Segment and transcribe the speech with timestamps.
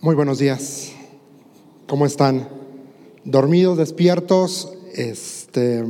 [0.00, 0.92] Muy buenos días.
[1.88, 2.48] ¿Cómo están?
[3.24, 4.72] ¿Dormidos, despiertos?
[4.94, 5.84] Este,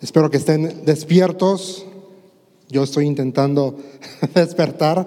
[0.00, 1.84] espero que estén despiertos.
[2.70, 3.76] Yo estoy intentando
[4.34, 5.06] despertar,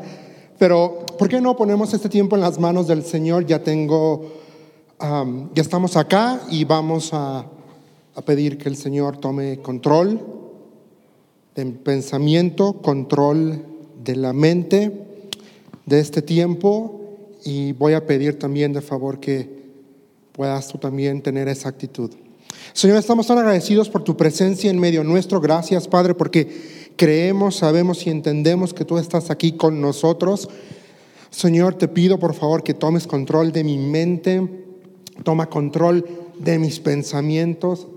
[0.59, 3.47] pero ¿por qué no ponemos este tiempo en las manos del Señor?
[3.47, 4.31] Ya tengo,
[4.99, 7.47] ya estamos acá y vamos a,
[8.13, 10.23] a pedir que el Señor tome control
[11.55, 13.65] del pensamiento, control
[14.03, 14.91] de la mente
[15.87, 16.99] de este tiempo
[17.43, 19.63] y voy a pedir también de favor que
[20.31, 22.11] puedas tú también tener esa actitud.
[22.73, 25.41] Señor, estamos tan agradecidos por tu presencia en medio nuestro.
[25.41, 30.49] Gracias, Padre, porque creemos, sabemos y entendemos que tú estás aquí con nosotros.
[31.29, 34.47] Señor, te pido por favor que tomes control de mi mente,
[35.23, 36.05] toma control
[36.39, 37.87] de mis pensamientos.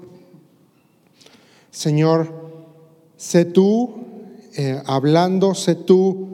[1.70, 2.32] Señor,
[3.16, 3.94] sé tú
[4.56, 6.28] eh, hablando, sé tú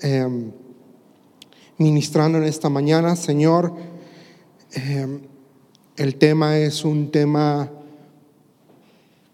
[0.00, 0.52] em,
[1.80, 3.16] ministrando en esta mañana.
[3.16, 3.72] Señor,
[4.72, 5.22] em,
[5.96, 7.70] el tema es un tema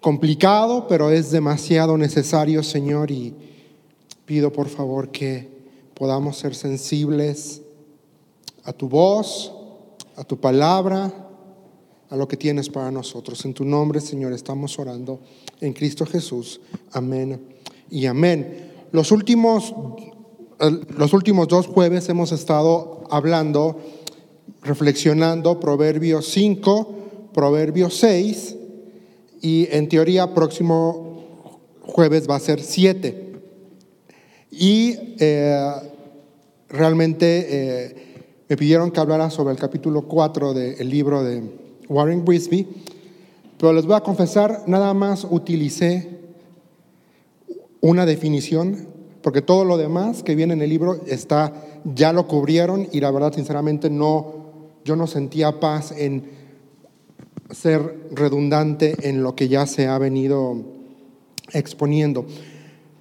[0.01, 3.35] complicado, pero es demasiado necesario, Señor, y
[4.25, 5.49] pido por favor que
[5.95, 7.63] podamos ser sensibles
[8.63, 9.53] a tu voz,
[10.15, 11.13] a tu palabra,
[12.09, 13.45] a lo que tienes para nosotros.
[13.45, 15.19] En tu nombre, Señor, estamos orando
[15.61, 16.61] en Cristo Jesús.
[16.93, 17.41] Amén
[17.91, 18.71] y amén.
[18.93, 19.75] Los últimos
[20.59, 23.79] los últimos dos jueves hemos estado hablando,
[24.63, 28.57] reflexionando Proverbios 5, Proverbios 6
[29.43, 33.33] y en teoría próximo jueves va a ser 7.
[34.51, 35.73] Y eh,
[36.71, 37.97] realmente eh,
[38.49, 41.43] me pidieron que hablara sobre el capítulo 4 del libro de
[41.89, 42.67] Warren Brisby,
[43.59, 46.17] pero les voy a confesar, nada más utilicé
[47.83, 48.96] una definición
[49.27, 53.11] porque todo lo demás que viene en el libro está, ya lo cubrieron y la
[53.11, 54.35] verdad, sinceramente, no,
[54.85, 56.31] yo no sentía paz en
[57.51, 60.63] ser redundante en lo que ya se ha venido
[61.53, 62.25] exponiendo.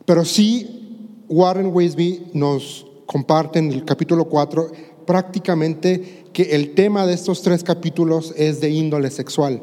[0.05, 4.71] Pero sí, Warren Wisby nos comparte en el capítulo 4
[5.05, 9.61] prácticamente que el tema de estos tres capítulos es de índole sexual.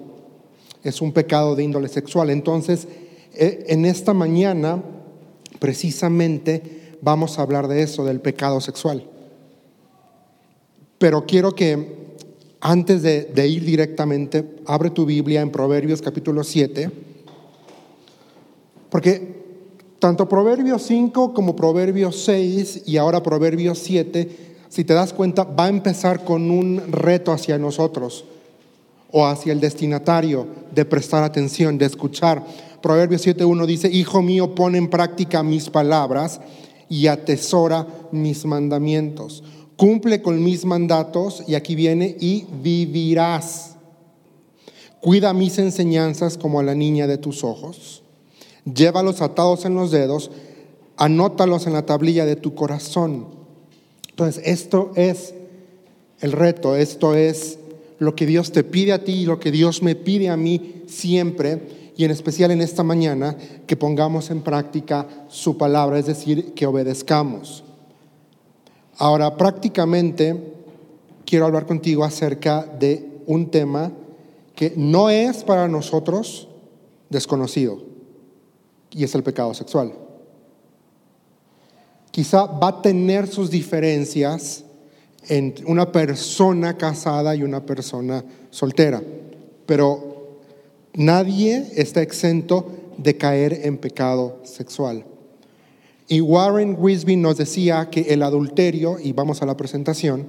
[0.84, 2.30] Es un pecado de índole sexual.
[2.30, 2.86] Entonces,
[3.34, 4.80] eh, en esta mañana
[5.62, 9.08] precisamente vamos a hablar de eso, del pecado sexual.
[10.98, 12.18] Pero quiero que
[12.60, 16.90] antes de, ir directamente, abre tu Biblia en Proverbios capítulo 7,
[18.90, 19.36] porque
[20.00, 25.66] tanto Proverbios 5 como Proverbios 6 y ahora Proverbios 7, si te das cuenta, va
[25.66, 28.24] a empezar con un reto hacia nosotros
[29.12, 30.44] o hacia el destinatario
[30.74, 32.42] de prestar atención, de escuchar.
[32.82, 36.40] Proverbios 7.1 dice, Hijo mío, pon en práctica mis palabras
[36.88, 39.42] y atesora mis mandamientos.
[39.76, 43.76] Cumple con mis mandatos, y aquí viene, y vivirás.
[45.00, 48.02] Cuida mis enseñanzas como a la niña de tus ojos.
[48.64, 50.30] Llévalos atados en los dedos,
[50.96, 53.26] anótalos en la tablilla de tu corazón.
[54.10, 55.34] Entonces, esto es
[56.20, 57.58] el reto, esto es
[57.98, 60.82] lo que Dios te pide a ti y lo que Dios me pide a mí
[60.86, 66.52] siempre y en especial en esta mañana que pongamos en práctica su palabra, es decir,
[66.52, 67.62] que obedezcamos.
[68.98, 70.52] Ahora, prácticamente
[71.24, 73.92] quiero hablar contigo acerca de un tema
[74.56, 76.48] que no es para nosotros
[77.08, 77.78] desconocido,
[78.90, 79.92] y es el pecado sexual.
[82.10, 84.64] Quizá va a tener sus diferencias
[85.28, 89.00] entre una persona casada y una persona soltera,
[89.66, 90.11] pero
[90.94, 95.04] Nadie está exento de caer en pecado sexual.
[96.08, 100.28] Y Warren Wisby nos decía que el adulterio, y vamos a la presentación,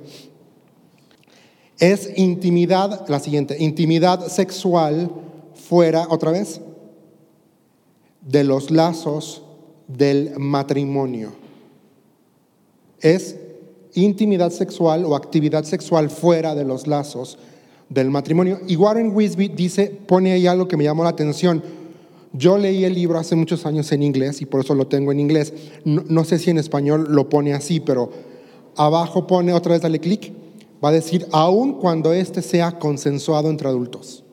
[1.79, 5.11] es intimidad, la siguiente, intimidad sexual
[5.53, 6.61] fuera, otra vez,
[8.21, 9.43] de los lazos
[9.87, 11.33] del matrimonio.
[13.01, 13.35] Es
[13.93, 17.37] intimidad sexual o actividad sexual fuera de los lazos
[17.89, 18.59] del matrimonio.
[18.67, 21.63] Y Warren Wisby dice, pone ahí algo que me llamó la atención.
[22.33, 25.19] Yo leí el libro hace muchos años en inglés y por eso lo tengo en
[25.19, 25.53] inglés.
[25.85, 28.11] No, sé si en español lo pone así, pero
[28.75, 30.33] abajo pone, otra vez dale clic,
[30.83, 34.23] va a decir, aun cuando este sea consensuado entre adultos.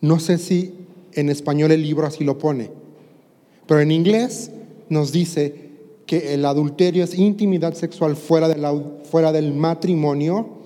[0.00, 0.74] No sé si
[1.12, 2.70] en español el libro así lo pone,
[3.66, 4.52] pero en inglés
[4.88, 5.70] nos dice
[6.06, 8.54] que el adulterio es intimidad sexual fuera,
[9.04, 10.61] fuera del matrimonio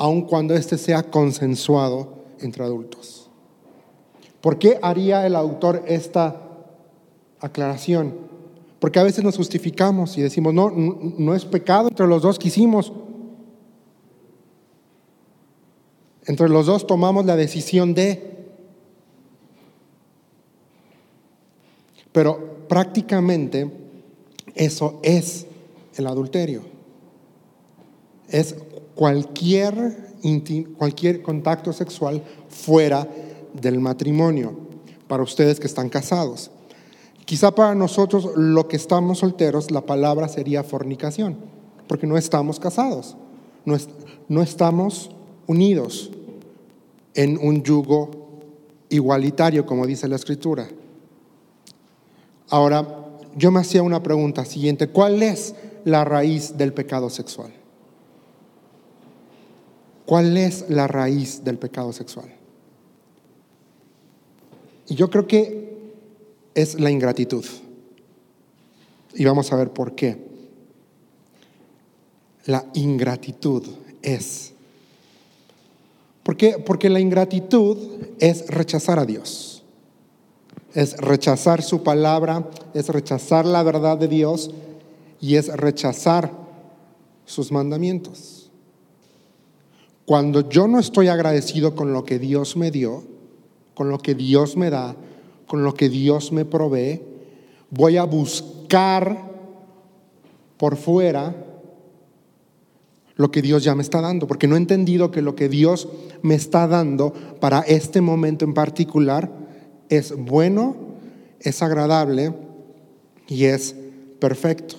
[0.00, 2.08] aun cuando éste sea consensuado
[2.40, 3.28] entre adultos.
[4.40, 6.40] ¿Por qué haría el autor esta
[7.38, 8.14] aclaración?
[8.78, 12.48] Porque a veces nos justificamos y decimos, no, no es pecado entre los dos que
[12.48, 12.94] hicimos.
[16.24, 18.48] Entre los dos tomamos la decisión de...
[22.10, 23.70] Pero prácticamente
[24.54, 25.46] eso es
[25.96, 26.62] el adulterio.
[28.30, 28.54] Es
[29.00, 29.96] cualquier,
[30.76, 33.08] cualquier contacto sexual fuera
[33.54, 34.54] del matrimonio,
[35.08, 36.50] para ustedes que están casados.
[37.24, 41.38] Quizá para nosotros, lo que estamos solteros, la palabra sería fornicación,
[41.88, 43.16] porque no estamos casados,
[43.64, 43.74] no,
[44.28, 45.10] no estamos
[45.46, 46.10] unidos
[47.14, 48.10] en un yugo
[48.90, 50.68] igualitario, como dice la escritura.
[52.50, 52.86] Ahora,
[53.34, 55.54] yo me hacía una pregunta siguiente, ¿cuál es
[55.86, 57.59] la raíz del pecado sexual?
[60.06, 62.32] ¿Cuál es la raíz del pecado sexual?
[64.88, 65.70] Y yo creo que
[66.54, 67.44] es la ingratitud.
[69.14, 70.18] Y vamos a ver por qué.
[72.46, 73.64] La ingratitud
[74.02, 74.52] es.
[76.22, 76.58] ¿Por qué?
[76.64, 77.78] Porque la ingratitud
[78.18, 79.62] es rechazar a Dios.
[80.74, 84.50] Es rechazar su palabra, es rechazar la verdad de Dios
[85.20, 86.30] y es rechazar
[87.26, 88.39] sus mandamientos.
[90.10, 93.04] Cuando yo no estoy agradecido con lo que Dios me dio,
[93.74, 94.96] con lo que Dios me da,
[95.46, 97.00] con lo que Dios me provee,
[97.70, 99.30] voy a buscar
[100.56, 101.32] por fuera
[103.14, 105.86] lo que Dios ya me está dando, porque no he entendido que lo que Dios
[106.22, 109.30] me está dando para este momento en particular
[109.90, 110.74] es bueno,
[111.38, 112.34] es agradable
[113.28, 113.76] y es
[114.18, 114.74] perfecto.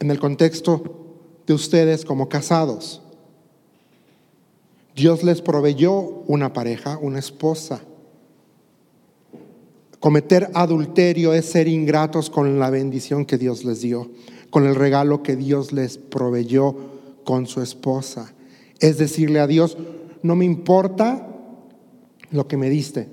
[0.00, 0.82] En el contexto
[1.46, 3.00] de ustedes como casados,
[4.98, 7.82] Dios les proveyó una pareja, una esposa.
[10.00, 14.10] Cometer adulterio es ser ingratos con la bendición que Dios les dio,
[14.50, 16.74] con el regalo que Dios les proveyó
[17.22, 18.34] con su esposa.
[18.80, 19.78] Es decirle a Dios,
[20.24, 21.28] no me importa
[22.32, 23.08] lo que me diste,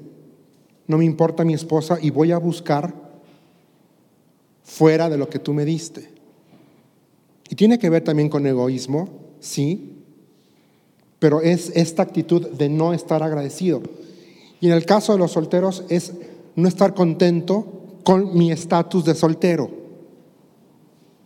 [0.87, 2.95] no me importa mi esposa y voy a buscar
[4.63, 6.09] fuera de lo que tú me diste.
[7.47, 9.07] Y tiene que ver también con egoísmo,
[9.39, 9.94] sí,
[11.25, 13.81] pero es esta actitud de no estar agradecido.
[14.61, 16.13] Y en el caso de los solteros es
[16.55, 17.65] no estar contento
[18.03, 19.71] con mi estatus de soltero.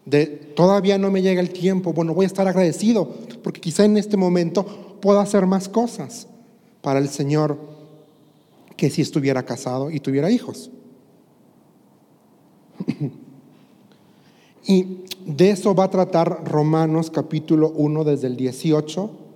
[0.06, 3.14] De todavía no me llega el tiempo, bueno, voy a estar agradecido,
[3.44, 4.66] porque quizá en este momento
[5.02, 6.28] pueda hacer más cosas
[6.80, 7.60] para el Señor
[8.78, 10.72] que si estuviera casado y tuviera hijos.
[14.66, 19.29] Y de eso va a tratar Romanos capítulo 1 desde el 18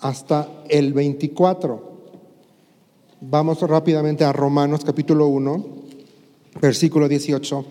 [0.00, 1.88] hasta el 24.
[3.20, 5.66] Vamos rápidamente a Romanos capítulo 1,
[6.60, 7.64] versículo 18.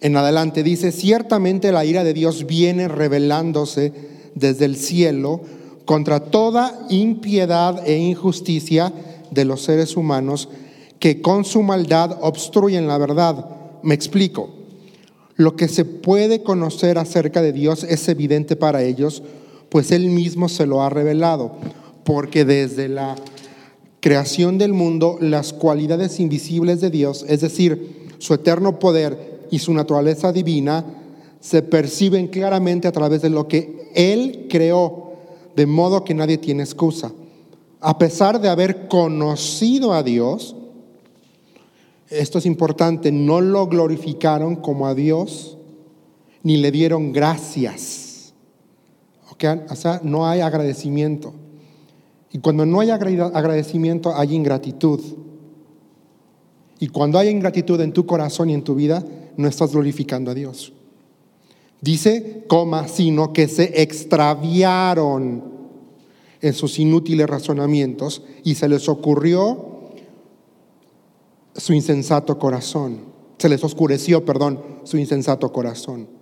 [0.00, 3.92] En adelante dice, ciertamente la ira de Dios viene revelándose
[4.34, 5.40] desde el cielo
[5.84, 8.92] contra toda impiedad e injusticia
[9.30, 10.48] de los seres humanos
[10.98, 13.46] que con su maldad obstruyen la verdad.
[13.82, 14.50] Me explico.
[15.36, 19.22] Lo que se puede conocer acerca de Dios es evidente para ellos
[19.72, 21.52] pues Él mismo se lo ha revelado,
[22.04, 23.16] porque desde la
[24.00, 29.72] creación del mundo, las cualidades invisibles de Dios, es decir, su eterno poder y su
[29.72, 30.84] naturaleza divina,
[31.40, 35.14] se perciben claramente a través de lo que Él creó,
[35.56, 37.10] de modo que nadie tiene excusa.
[37.80, 40.54] A pesar de haber conocido a Dios,
[42.10, 45.56] esto es importante, no lo glorificaron como a Dios,
[46.42, 48.01] ni le dieron gracias
[49.68, 51.32] o sea, no hay agradecimiento.
[52.30, 55.00] Y cuando no hay agradecimiento, hay ingratitud.
[56.78, 59.04] Y cuando hay ingratitud en tu corazón y en tu vida,
[59.36, 60.72] no estás glorificando a Dios.
[61.80, 65.44] Dice, coma, sino que se extraviaron
[66.40, 69.90] en sus inútiles razonamientos y se les ocurrió
[71.54, 73.12] su insensato corazón.
[73.38, 76.21] Se les oscureció, perdón, su insensato corazón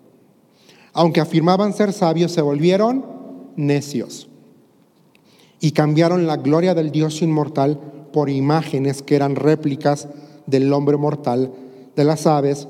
[0.92, 3.04] aunque afirmaban ser sabios, se volvieron
[3.56, 4.28] necios
[5.60, 7.78] y cambiaron la gloria del Dios inmortal
[8.12, 10.08] por imágenes que eran réplicas
[10.46, 11.52] del hombre mortal,
[11.94, 12.66] de las aves,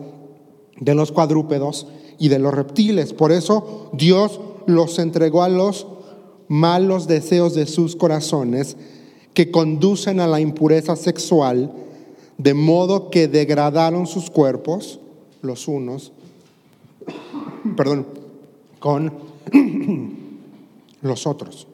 [0.78, 1.86] de los cuadrúpedos
[2.18, 3.12] y de los reptiles.
[3.12, 5.86] Por eso Dios los entregó a los
[6.48, 8.76] malos deseos de sus corazones
[9.34, 11.72] que conducen a la impureza sexual,
[12.38, 14.98] de modo que degradaron sus cuerpos,
[15.42, 16.12] los unos,
[17.76, 18.06] perdón,
[18.78, 19.12] con
[21.02, 21.66] los otros.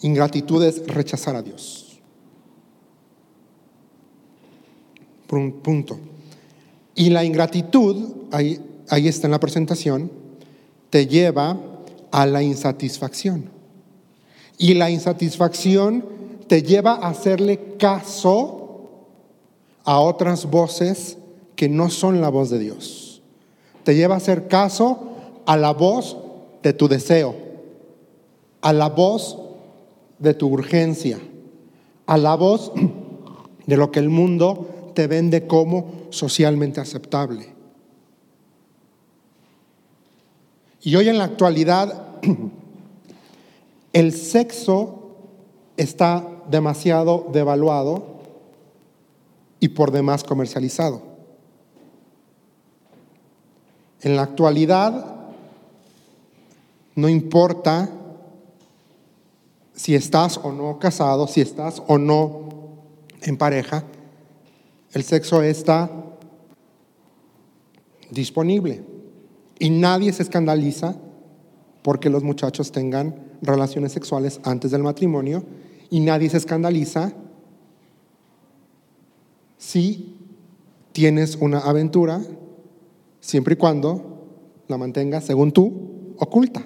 [0.00, 1.98] Ingratitud es rechazar a Dios.
[5.26, 5.98] Punto.
[6.94, 10.12] Y la ingratitud, ahí, ahí está en la presentación,
[10.90, 11.58] te lleva
[12.12, 13.50] a la insatisfacción.
[14.58, 16.04] Y la insatisfacción
[16.46, 19.08] te lleva a hacerle caso
[19.84, 21.18] a otras voces
[21.56, 23.03] que no son la voz de Dios.
[23.84, 25.10] Te lleva a hacer caso
[25.46, 26.16] a la voz
[26.62, 27.34] de tu deseo,
[28.62, 29.38] a la voz
[30.18, 31.18] de tu urgencia,
[32.06, 32.72] a la voz
[33.66, 37.52] de lo que el mundo te vende como socialmente aceptable.
[40.82, 42.08] Y hoy en la actualidad
[43.92, 45.16] el sexo
[45.76, 48.04] está demasiado devaluado
[49.60, 51.13] y por demás comercializado.
[54.04, 55.14] En la actualidad
[56.94, 57.88] no importa
[59.72, 62.42] si estás o no casado, si estás o no
[63.22, 63.82] en pareja,
[64.92, 65.90] el sexo está
[68.10, 68.84] disponible.
[69.58, 70.96] Y nadie se escandaliza
[71.80, 75.44] porque los muchachos tengan relaciones sexuales antes del matrimonio
[75.88, 77.14] y nadie se escandaliza
[79.56, 80.14] si
[80.92, 82.20] tienes una aventura
[83.24, 84.26] siempre y cuando
[84.68, 86.62] la mantengas, según tú, oculta.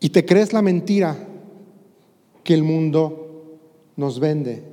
[0.00, 1.16] Y te crees la mentira
[2.42, 3.60] que el mundo
[3.94, 4.64] nos vende.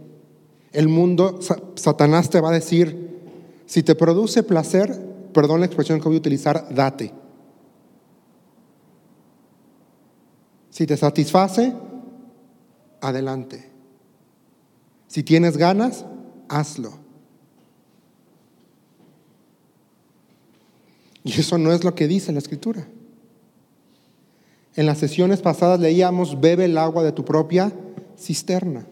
[0.71, 1.39] El mundo,
[1.75, 3.21] Satanás te va a decir,
[3.67, 5.00] si te produce placer,
[5.33, 7.13] perdón la expresión que voy a utilizar, date.
[10.71, 11.73] Si te satisface,
[13.01, 13.69] adelante.
[15.07, 16.05] Si tienes ganas,
[16.51, 16.91] hazlo.
[21.24, 22.88] Y eso no es lo que dice la escritura.
[24.75, 27.74] En las sesiones pasadas leíamos, bebe el agua de tu propia
[28.17, 28.86] cisterna.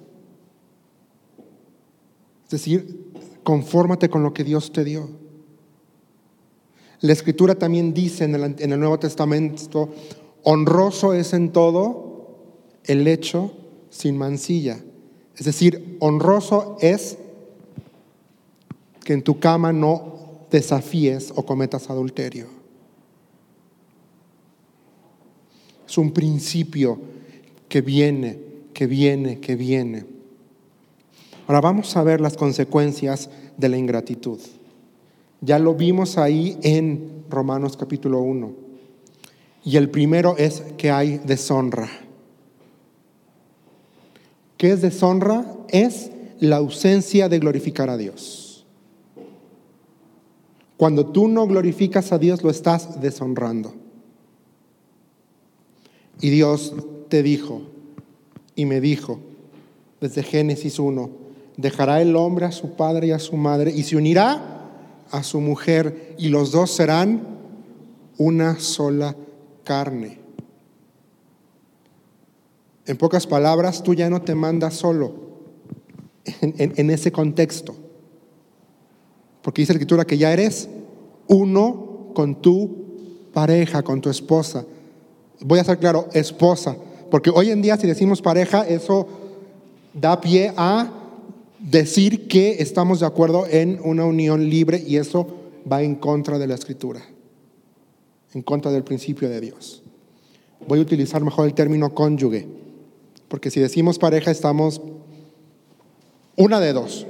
[2.45, 3.11] Es decir,
[3.43, 5.09] confórmate con lo que Dios te dio.
[7.01, 9.89] La escritura también dice en el, Nuevo Testamento,
[10.43, 12.37] honroso es en todo
[12.83, 13.53] el hecho
[13.89, 14.79] sin mancilla.
[15.37, 17.18] Es decir, honroso es
[19.09, 22.45] que en tu cama no desafíes o cometas adulterio.
[25.87, 26.99] Es un principio
[27.67, 28.37] que viene,
[28.71, 30.05] que viene, que viene.
[31.47, 34.39] Ahora vamos a ver las consecuencias de la ingratitud.
[35.41, 38.53] Ya lo vimos ahí en Romanos capítulo 1.
[39.63, 41.89] Y el primero es que hay deshonra.
[44.55, 45.51] ¿Qué es deshonra?
[45.69, 48.48] Es la ausencia de glorificar a Dios.
[50.79, 53.73] Cuando tú no glorificas a Dios, lo estás deshonrando.
[56.21, 56.73] Y Dios
[57.09, 57.63] te dijo
[58.55, 59.19] y me dijo,
[59.99, 61.09] desde Génesis 1,
[61.57, 64.69] dejará el hombre a su padre y a su madre y se unirá
[65.11, 67.27] a su mujer y los dos serán
[68.17, 69.17] una sola
[69.65, 70.17] carne.
[72.85, 75.13] En pocas palabras, tú ya no te mandas solo
[76.23, 77.88] en, en ese contexto.
[79.49, 80.69] Porque dice la escritura que ya eres
[81.25, 82.69] uno con tu
[83.33, 84.63] pareja, con tu esposa
[85.41, 86.77] voy a ser claro, esposa,
[87.09, 89.07] porque hoy en día si decimos pareja, eso
[89.91, 90.91] da pie a
[91.57, 95.25] decir que estamos de acuerdo en una unión libre y eso
[95.65, 97.01] va en contra de la escritura,
[98.35, 99.81] en contra del principio de Dios.
[100.67, 102.47] Voy a utilizar mejor el término cónyuge,
[103.27, 104.79] porque si decimos pareja estamos
[106.35, 107.07] una de dos.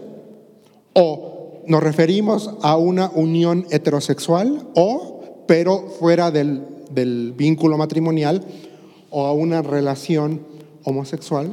[0.94, 1.29] O
[1.70, 8.44] nos referimos a una unión heterosexual o, pero fuera del del vínculo matrimonial
[9.10, 10.42] o a una relación
[10.84, 11.52] homosexual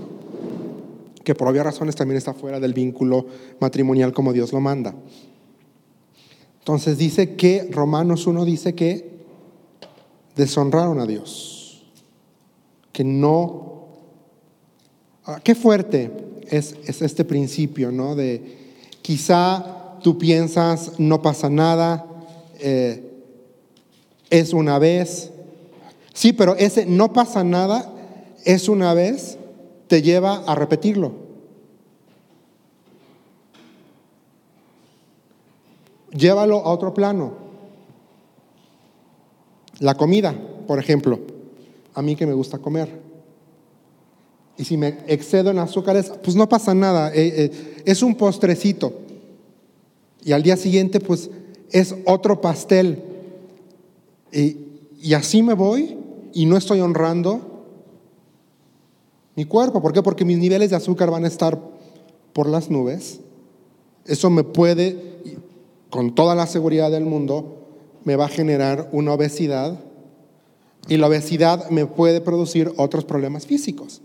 [1.25, 3.27] que por obvias razones también está fuera del vínculo
[3.61, 4.95] matrimonial como Dios lo manda.
[6.61, 9.17] Entonces dice que Romanos 1 dice que
[10.37, 11.85] deshonraron a Dios,
[12.93, 13.87] que no...
[15.25, 16.13] Ah, qué fuerte
[16.49, 18.15] es, este principio, ¿no?
[18.15, 19.76] De quizá
[20.07, 22.07] tú piensas, no pasa nada,
[22.61, 23.11] eh,
[24.31, 25.33] es una vez.
[26.15, 27.93] Sí, pero ese no pasa nada,
[28.45, 29.37] es una vez,
[29.89, 31.11] te lleva a repetirlo.
[36.13, 37.33] Llévalo a otro plano.
[39.81, 40.37] La comida,
[40.69, 41.19] por ejemplo.
[41.95, 43.01] A mí que me gusta comer.
[44.57, 47.13] Y si me excedo en azúcares, pues no pasa nada.
[47.13, 49.06] Eh, eh, es un postrecito.
[50.27, 51.31] Y al día siguiente, pues
[51.71, 53.01] es otro pastel.
[54.33, 55.97] Y, así me voy
[56.33, 57.63] y no estoy honrando
[59.37, 59.81] mi cuerpo.
[59.81, 60.03] ¿Por qué?
[60.03, 61.61] Porque mis niveles de azúcar van a estar
[62.33, 63.21] por las nubes.
[64.05, 64.99] Eso me puede,
[65.91, 67.69] con toda la seguridad del mundo,
[68.03, 69.79] me va a generar una obesidad
[70.89, 74.03] Y la obesidad me puede producir otros problemas físicos.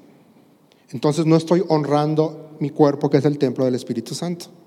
[0.92, 4.61] Entonces no estoy honrando mi cuerpo, que es el templo del Espíritu Santo.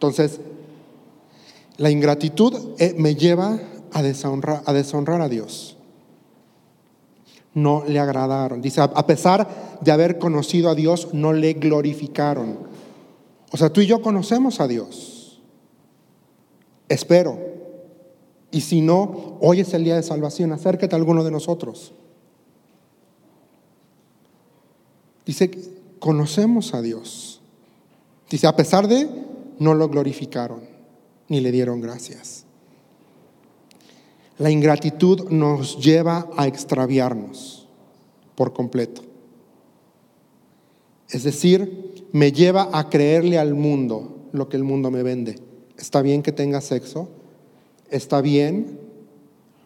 [0.00, 0.40] Entonces,
[1.76, 3.60] la ingratitud eh, me lleva
[3.92, 5.76] a deshonrar, a deshonrar a Dios.
[7.52, 8.62] No le agradaron.
[8.62, 12.60] Dice, a pesar de haber conocido a Dios, no le glorificaron.
[13.52, 15.42] O sea, tú y yo conocemos a Dios.
[16.88, 17.38] Espero.
[18.50, 20.52] Y si no, hoy es el día de salvación.
[20.52, 21.92] Acércate a alguno de nosotros.
[25.26, 25.50] Dice,
[25.98, 27.42] conocemos a Dios.
[28.30, 29.28] Dice, a pesar de,
[29.60, 30.62] no lo glorificaron,
[31.28, 32.46] ni le dieron gracias.
[34.38, 37.68] La ingratitud nos lleva a extraviarnos
[38.34, 39.02] por completo.
[41.10, 45.38] Es decir, me lleva a creerle al mundo lo que el mundo me vende.
[45.76, 47.10] Está bien que tengas sexo,
[47.90, 48.80] está bien,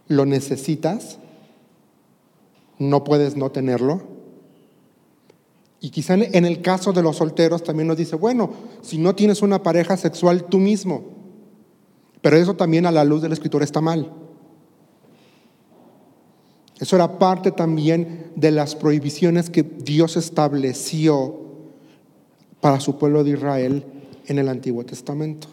[0.08, 1.18] lo necesitas,
[2.80, 4.13] no puedes no tenerlo.
[5.84, 8.50] Y quizá en el caso de los solteros también nos dice, bueno,
[8.80, 11.04] si no tienes una pareja sexual tú mismo,
[12.22, 14.10] pero eso también a la luz de la escritura está mal.
[16.80, 21.38] Eso era parte también de las prohibiciones que Dios estableció
[22.62, 23.84] para su pueblo de Israel
[24.26, 25.48] en el Antiguo Testamento.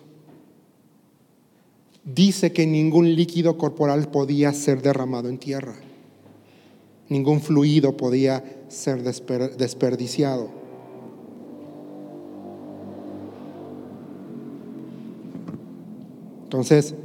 [2.05, 5.75] Dice que ningún líquido corporal podía ser derramado en tierra,
[7.12, 10.48] ningún fluido podía ser desperdiciado.
[16.44, 16.96] Entonces,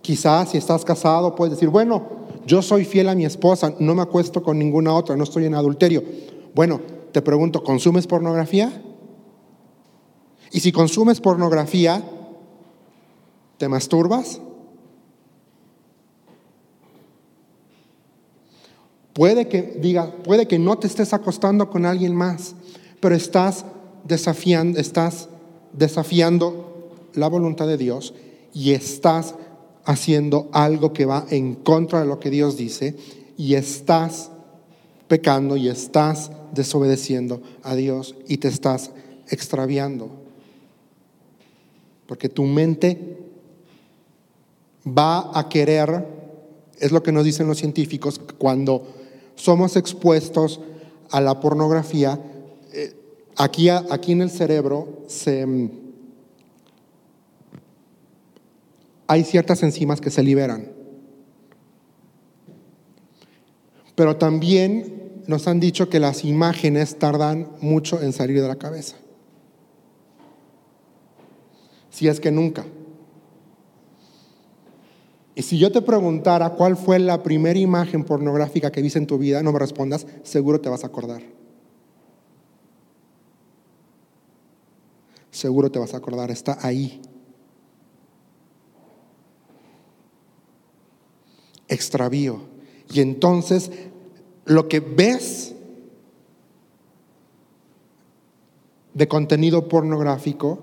[0.00, 2.02] quizás si estás casado puedes decir, bueno,
[2.44, 5.54] yo soy fiel a mi esposa, no me acuesto con ninguna otra, no estoy en
[5.54, 6.02] adulterio.
[6.52, 6.80] Bueno,
[7.12, 8.82] te pregunto, ¿consumes pornografía?
[10.50, 12.02] Y si consumes pornografía,
[13.58, 14.40] ¿te masturbas?
[19.12, 22.54] Puede que diga, puede que no te estés acostando con alguien más,
[23.00, 23.64] pero estás
[24.04, 25.28] desafiando, estás
[25.72, 28.14] desafiando la voluntad de Dios
[28.54, 29.34] y estás
[29.84, 32.96] haciendo algo que va en contra de lo que Dios dice
[33.36, 34.30] y estás
[35.08, 38.92] pecando y estás desobedeciendo a Dios y te estás
[39.28, 40.10] extraviando.
[42.06, 43.18] Porque tu mente
[44.86, 46.06] va a querer,
[46.78, 49.01] es lo que nos dicen los científicos, cuando
[49.42, 50.60] somos expuestos
[51.10, 52.20] a la pornografía,
[52.72, 52.94] eh,
[53.36, 55.44] aquí, aquí en el cerebro se
[59.08, 60.70] hay ciertas enzimas que se liberan.
[63.96, 68.94] Pero también nos han dicho que las imágenes tardan mucho en salir de la cabeza.
[71.90, 72.64] Si es que nunca.
[75.34, 79.18] Y si yo te preguntara cuál fue la primera imagen pornográfica que viste en tu
[79.18, 81.22] vida, no me respondas, seguro te vas a acordar.
[85.30, 87.00] Seguro te vas a acordar, está ahí.
[91.72, 92.40] extravío.
[92.92, 93.70] Y entonces
[94.44, 95.54] lo que ves
[98.94, 100.58] de contenido pornográfico,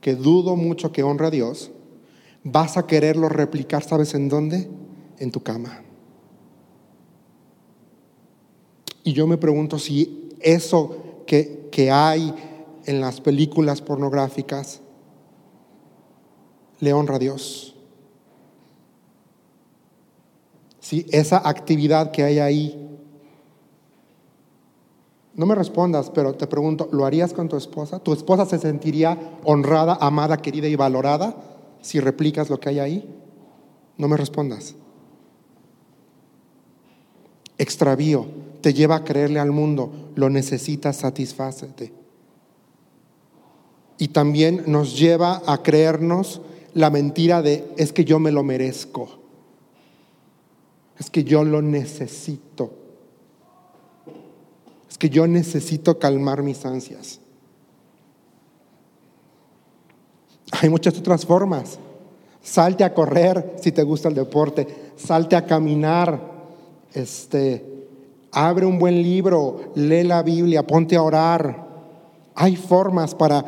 [0.00, 1.70] que dudo mucho que honra a Dios,
[2.46, 4.70] vas a quererlo replicar, ¿sabes en dónde?
[5.18, 5.82] En tu cama.
[9.02, 12.34] Y yo me pregunto si eso que, que hay
[12.86, 14.80] en las películas pornográficas
[16.80, 17.76] le honra a Dios.
[20.86, 22.98] si esa actividad que hay ahí.
[25.34, 27.98] No me respondas, pero te pregunto, ¿lo harías con tu esposa?
[27.98, 31.55] ¿Tu esposa se sentiría honrada, amada, querida y valorada
[31.86, 33.14] si replicas lo que hay ahí?
[33.96, 34.74] No me respondas.
[37.58, 38.26] Extravío
[38.60, 41.92] te lleva a creerle al mundo, lo necesitas, satisfácete.
[43.98, 46.40] Y también nos lleva a creernos
[46.74, 49.26] la mentira de es que yo me lo merezco
[50.98, 52.72] es que yo lo necesito.
[54.88, 57.20] Es que yo necesito calmar mis ansias.
[60.52, 61.78] Hay muchas otras formas.
[62.42, 66.20] Salte a correr si te gusta el deporte, salte a caminar,
[66.92, 67.64] este,
[68.30, 71.66] abre un buen libro, lee la Biblia, ponte a orar.
[72.36, 73.44] Hay formas para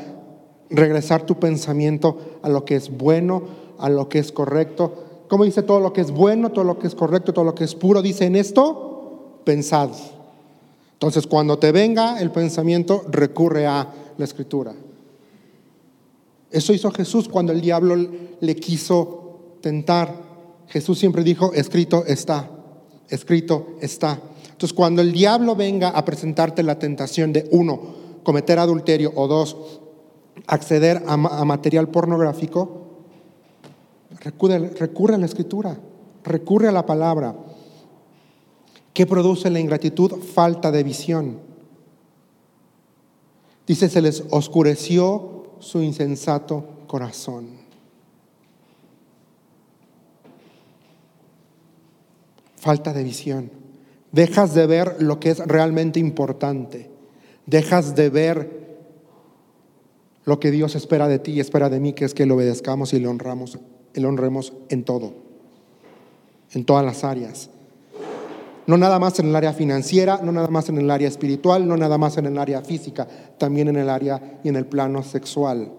[0.71, 3.43] regresar tu pensamiento a lo que es bueno,
[3.79, 6.87] a lo que es correcto, como dice todo lo que es bueno, todo lo que
[6.87, 9.91] es correcto, todo lo que es puro, dice en esto, pensad.
[10.95, 14.73] Entonces, cuando te venga el pensamiento, recurre a la escritura.
[16.51, 17.95] Eso hizo Jesús cuando el diablo
[18.41, 20.15] le quiso tentar.
[20.69, 22.51] Jesús siempre dijo, escrito está.
[23.09, 24.21] escrito está.
[24.45, 27.81] Entonces, cuando el diablo venga a presentarte la tentación de uno,
[28.23, 29.57] cometer adulterio o dos,
[30.47, 32.87] acceder a, material pornográfico,
[34.21, 35.79] recurre, recurre a la escritura,
[36.25, 37.37] recurre a la palabra.
[38.93, 40.13] ¿Qué produce la ingratitud?
[40.23, 41.39] Falta de visión.
[43.67, 47.49] Dice, se les oscureció su insensato corazón.
[52.57, 53.51] Falta de visión.
[54.13, 56.91] Dejas de ver lo que es realmente importante.
[57.47, 58.59] Dejas de ver
[60.25, 62.93] lo que Dios espera de ti y espera de mí, que es que le obedezcamos
[62.93, 63.59] y le honramos,
[63.95, 65.15] le honremos en todo,
[66.53, 67.51] en todas las áreas.
[68.69, 71.79] No nada más en el área financiera, no nada más en el área espiritual, no
[71.79, 75.73] nada más en el área física, también en el área y en el plano sexual.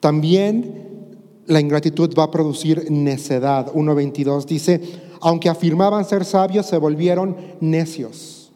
[0.00, 1.12] También
[1.46, 3.72] la ingratitud va a producir necedad.
[3.72, 4.80] 1.22 dice,
[5.20, 8.50] aunque afirmaban ser sabios, se volvieron necios.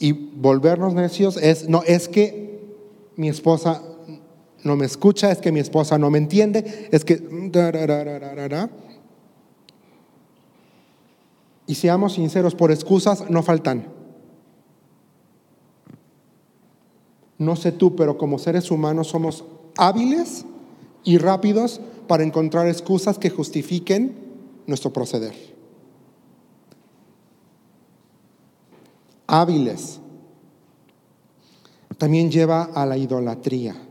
[0.00, 2.66] Y volvernos necios es, no, es que
[3.14, 3.80] mi esposa
[4.64, 7.22] no me escucha, es que mi esposa no me entiende, es que...
[11.66, 13.88] Y seamos sinceros, por excusas no faltan.
[17.38, 19.44] No sé tú, pero como seres humanos somos
[19.76, 20.44] hábiles
[21.04, 24.16] y rápidos para encontrar excusas que justifiquen
[24.66, 25.34] nuestro proceder.
[29.26, 30.00] Hábiles.
[31.98, 33.85] También lleva a la idolatría.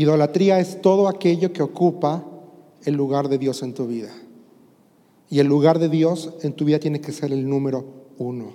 [0.00, 2.24] Idolatría es todo aquello que ocupa
[2.86, 4.08] el lugar de Dios en tu vida.
[5.28, 7.84] Y el lugar de Dios en tu vida tiene que ser el número
[8.16, 8.54] uno.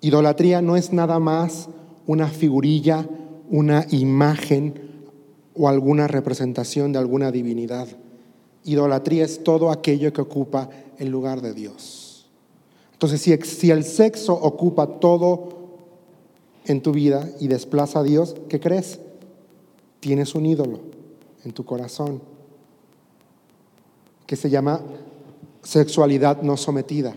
[0.00, 1.68] Idolatría no es nada más
[2.08, 3.08] una figurilla,
[3.50, 4.74] una imagen
[5.54, 7.86] o alguna representación de alguna divinidad.
[8.64, 12.28] Idolatría es todo aquello que ocupa el lugar de Dios.
[12.94, 15.50] Entonces, si, el sexo ocupa todo
[16.64, 18.98] en tu vida y desplaza a Dios, ¿qué crees?
[20.02, 20.80] Tienes un ídolo
[21.44, 22.20] en tu corazón
[24.26, 24.80] que se llama
[25.62, 27.14] sexualidad no sometida.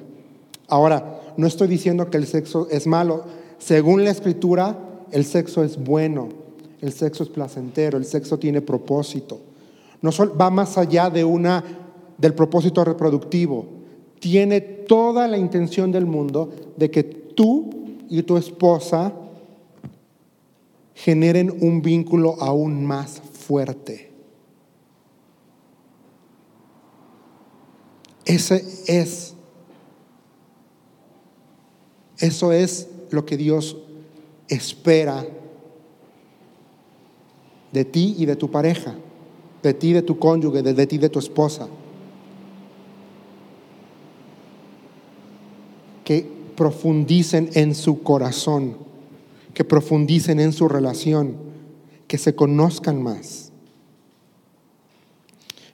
[0.67, 3.24] Ahora, no estoy diciendo que el sexo es malo.
[3.58, 4.78] Según la escritura,
[5.12, 6.30] el sexo es bueno,
[6.80, 9.39] el sexo es placentero, el sexo tiene propósito.
[10.04, 11.63] No va más allá de una
[12.19, 13.65] del propósito reproductivo.
[14.19, 17.71] Tiene toda la intención del mundo de que tú
[18.10, 19.12] y tu esposa
[20.96, 24.12] generen un vínculo aún más fuerte.
[28.26, 29.36] Ese es,
[32.18, 33.78] eso es lo que Dios
[34.48, 35.24] espera
[37.72, 38.96] de ti y de tu pareja,
[39.62, 41.68] de ti de tu cónyuge, de, de ti de tu esposa.
[46.06, 48.85] Que profundicen en su corazón
[49.56, 51.38] que profundicen en su relación,
[52.08, 53.52] que se conozcan más.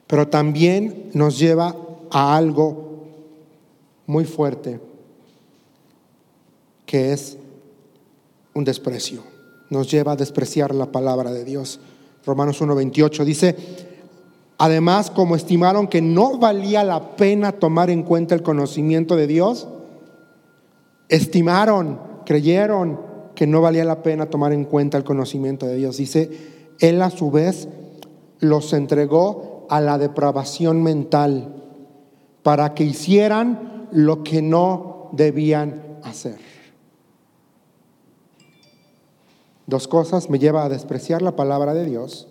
[0.06, 1.76] Pero también nos lleva
[2.10, 3.08] a algo
[4.06, 4.80] muy fuerte,
[6.86, 7.36] que es
[8.54, 9.24] un desprecio.
[9.68, 11.80] Nos lleva a despreciar la palabra de Dios.
[12.24, 13.56] Romanos 1.28 dice,
[14.58, 19.66] además como estimaron que no valía la pena tomar en cuenta el conocimiento de Dios,
[21.08, 23.11] estimaron, creyeron
[23.42, 25.96] que no valía la pena tomar en cuenta el conocimiento de Dios.
[25.96, 26.30] Dice,
[26.78, 27.66] Él a su vez
[28.38, 31.52] los entregó a la depravación mental
[32.44, 36.38] para que hicieran lo que no debían hacer.
[39.66, 42.28] Dos cosas me lleva a despreciar la palabra de Dios,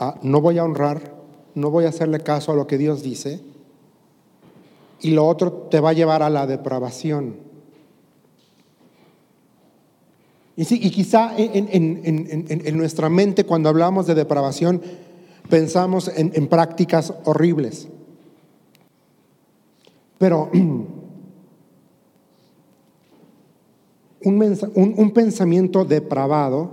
[0.00, 1.14] a no voy a honrar,
[1.54, 3.42] no voy a hacerle caso a lo que Dios dice,
[5.02, 7.47] y lo otro te va a llevar a la depravación.
[10.60, 14.82] Y, quizá en, nuestra mente cuando hablamos de depravación
[15.48, 17.86] pensamos en, prácticas horribles.
[20.18, 20.50] Pero
[24.24, 26.72] un pensamiento depravado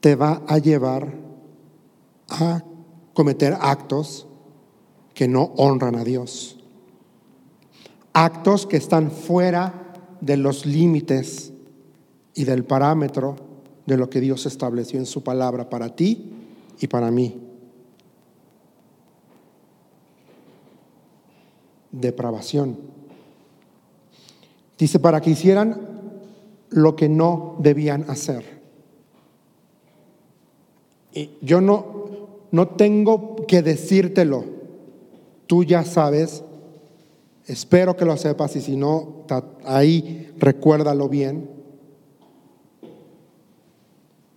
[0.00, 1.12] te va a llevar
[2.30, 2.64] a
[3.12, 4.26] cometer actos
[5.12, 6.58] que no honran a Dios.
[8.14, 11.49] Actos que están fuera de los límites
[12.34, 13.36] y del parámetro
[13.86, 16.32] de lo que Dios estableció en su palabra para ti
[16.78, 17.40] y para mí.
[21.90, 22.78] Depravación.
[24.78, 25.78] Dice, para que hicieran
[26.70, 28.60] lo que no debían hacer.
[31.12, 32.06] Y yo no,
[32.50, 34.44] no tengo que decírtelo.
[35.46, 36.44] Tú ya sabes.
[37.46, 39.24] Espero que lo sepas y si no,
[39.64, 41.59] ahí recuérdalo bien.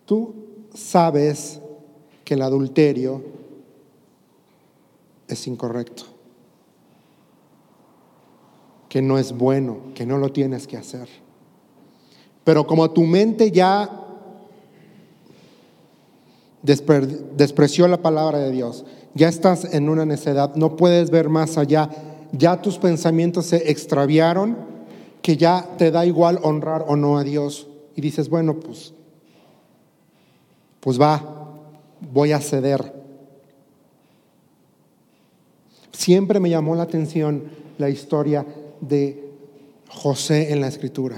[0.06, 0.34] Tú
[0.74, 1.60] sabes
[2.24, 3.22] que el adulterio
[5.28, 6.04] es incorrecto,
[8.90, 11.08] que no es bueno, que no lo tienes que hacer.
[12.44, 13.90] Pero como tu mente ya
[16.62, 21.90] despreció la palabra de Dios, ya estás en una necedad, no puedes ver más allá,
[22.32, 24.58] ya tus pensamientos se extraviaron,
[25.22, 27.68] que ya te da igual honrar o no a Dios.
[27.96, 28.94] Y dices, bueno, pues,
[30.84, 31.24] pues va,
[32.12, 32.94] voy a ceder.
[35.94, 37.44] Siempre me llamó la atención
[37.78, 38.46] la historia
[38.82, 39.32] de
[39.88, 41.18] José en la escritura.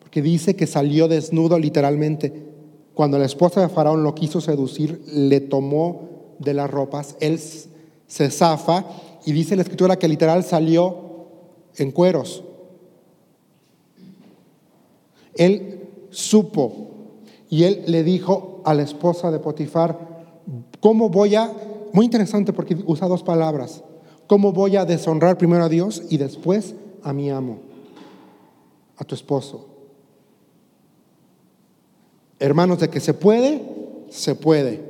[0.00, 2.48] Porque dice que salió desnudo literalmente.
[2.94, 8.30] Cuando la esposa de Faraón lo quiso seducir, le tomó de las ropas, él se
[8.30, 8.86] zafa
[9.24, 10.96] y dice la escritura que literal salió
[11.76, 12.42] en cueros.
[15.36, 16.87] Él supo
[17.50, 19.98] y él le dijo a la esposa de Potifar,
[20.80, 21.50] ¿cómo voy a,
[21.92, 23.82] muy interesante porque usa dos palabras,
[24.26, 27.60] ¿cómo voy a deshonrar primero a Dios y después a mi amo,
[28.98, 29.66] a tu esposo?
[32.38, 33.62] Hermanos, de que se puede,
[34.10, 34.86] se puede.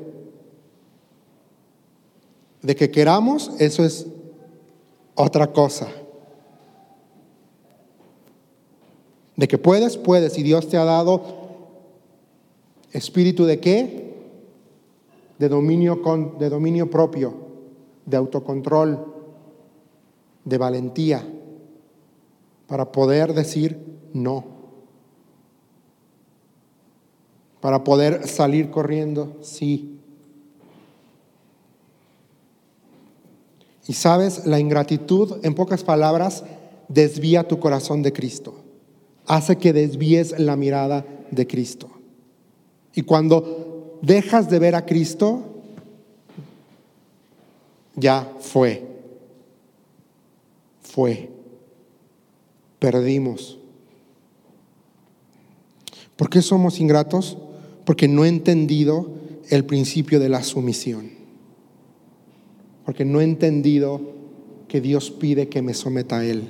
[2.60, 4.06] De que queramos, eso es
[5.14, 5.88] otra cosa.
[9.36, 10.36] De que puedes, puedes.
[10.36, 11.37] Y Dios te ha dado
[12.92, 14.14] Espíritu de qué?
[15.38, 17.34] De dominio, con, de dominio propio,
[18.06, 19.14] de autocontrol,
[20.44, 21.26] de valentía,
[22.66, 23.78] para poder decir
[24.12, 24.44] no,
[27.60, 29.98] para poder salir corriendo, sí.
[33.86, 36.44] Y sabes, la ingratitud, en pocas palabras,
[36.88, 38.54] desvía tu corazón de Cristo,
[39.26, 41.97] hace que desvíes la mirada de Cristo.
[42.98, 45.44] Y cuando dejas de ver a Cristo,
[47.94, 48.84] ya fue.
[50.82, 51.30] Fue.
[52.80, 53.56] Perdimos.
[56.16, 57.38] ¿Por qué somos ingratos?
[57.84, 59.12] Porque no he entendido
[59.48, 61.12] el principio de la sumisión.
[62.84, 64.00] Porque no he entendido
[64.66, 66.48] que Dios pide que me someta a Él.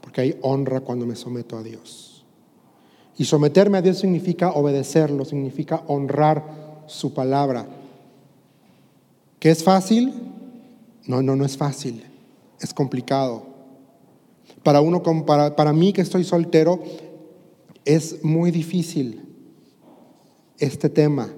[0.00, 2.21] Porque hay honra cuando me someto a Dios.
[3.16, 6.44] Y someterme a Dios significa obedecerlo, significa honrar
[6.86, 7.66] su palabra.
[9.38, 10.12] ¿Qué es fácil?
[11.06, 12.04] No, no, no es fácil.
[12.60, 13.44] Es complicado.
[14.62, 16.80] Para uno, para, para mí que estoy soltero,
[17.84, 19.22] es muy difícil
[20.58, 21.28] este tema,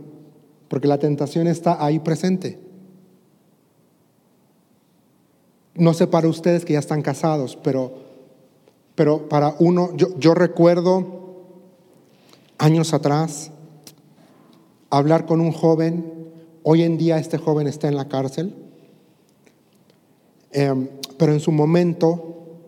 [0.68, 2.58] porque la tentación está ahí presente.
[5.74, 7.94] No sé para ustedes que ya están casados, pero,
[8.94, 11.13] pero para uno, yo, yo recuerdo
[12.58, 13.50] años atrás,
[14.90, 16.30] hablar con un joven,
[16.62, 18.54] hoy en día este joven está en la cárcel,
[20.52, 20.88] em,
[21.18, 22.58] pero en su momento,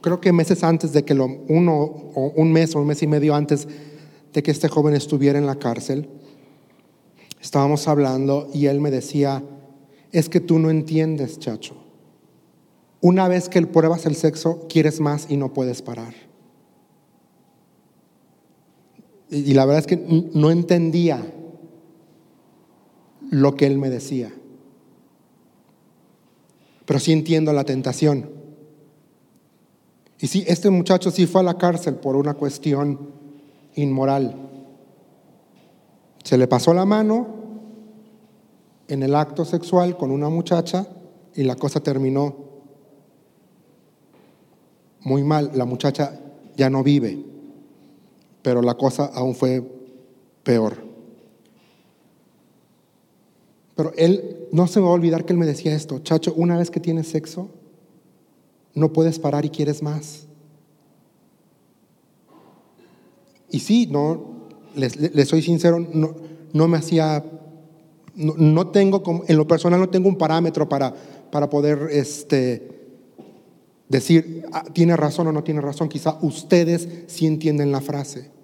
[0.00, 3.06] creo que meses antes de que lo, uno, o un mes o un mes y
[3.06, 3.66] medio antes
[4.32, 6.08] de que este joven estuviera en la cárcel,
[7.40, 9.42] estábamos hablando y él me decía,
[10.12, 11.74] es que tú no entiendes, chacho.
[13.00, 16.25] Una vez que pruebas el sexo, quieres más y no puedes parar.
[19.30, 21.20] Y la verdad es que no entendía
[23.30, 24.32] lo que él me decía.
[26.84, 28.30] Pero sí entiendo la tentación.
[30.20, 33.10] Y sí, este muchacho sí fue a la cárcel por una cuestión
[33.74, 34.36] inmoral.
[36.22, 37.26] Se le pasó la mano
[38.88, 40.86] en el acto sexual con una muchacha
[41.34, 42.36] y la cosa terminó
[45.00, 45.50] muy mal.
[45.54, 46.18] La muchacha
[46.56, 47.35] ya no vive
[48.46, 49.60] pero la cosa aún fue
[50.44, 50.76] peor.
[53.74, 56.70] Pero él, no se va a olvidar que él me decía esto, chacho, una vez
[56.70, 57.48] que tienes sexo,
[58.72, 60.28] no puedes parar y quieres más.
[63.50, 64.94] Y sí, no, les,
[65.26, 66.14] soy sincero, no,
[66.52, 67.24] no me hacía,
[68.14, 70.94] no, tengo, en lo personal no tengo un parámetro para,
[71.32, 72.94] para poder este,
[73.88, 75.88] decir, ah, tiene razón o no tiene razón.
[75.88, 78.35] Quizá ustedes sí entienden la frase.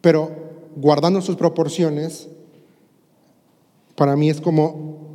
[0.00, 0.30] Pero
[0.76, 2.28] guardando sus proporciones,
[3.94, 5.08] para mí es como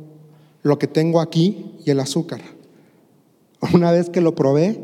[0.62, 2.40] lo que tengo aquí y el azúcar.
[3.74, 4.80] Una vez que lo probé,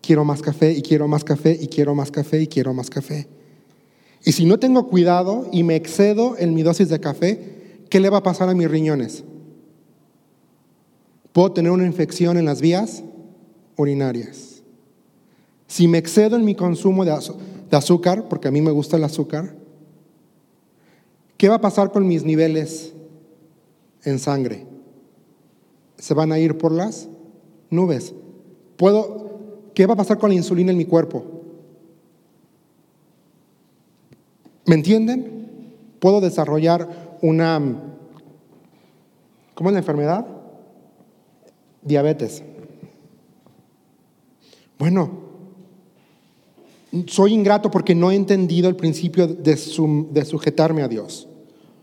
[0.00, 3.26] quiero más café y quiero más café y quiero más café y quiero más café.
[4.24, 8.10] Y si no tengo cuidado y me excedo en mi dosis de café, ¿qué le
[8.10, 9.24] va a pasar a mis riñones?
[11.32, 13.02] Puedo tener una infección en las vías
[13.76, 14.62] urinarias.
[15.66, 17.44] Si me excedo en mi consumo de, azúcar,
[18.28, 19.54] porque a mí me gusta el azúcar,
[21.36, 22.92] ¿qué va a pasar con mis niveles
[24.04, 24.66] en sangre?
[25.98, 27.08] Se van a ir por las
[27.70, 28.14] nubes.
[28.76, 31.24] ¿Puedo, ¿Qué va a pasar con la insulina en mi cuerpo?
[34.66, 35.74] ¿Me entienden?
[36.00, 37.60] Puedo desarrollar una,
[39.54, 40.26] ¿cómo es la enfermedad?
[41.82, 42.42] Diabetes.
[44.78, 45.23] Bueno,
[47.06, 51.28] soy ingrato porque no he entendido el principio de, sujetarme a Dios.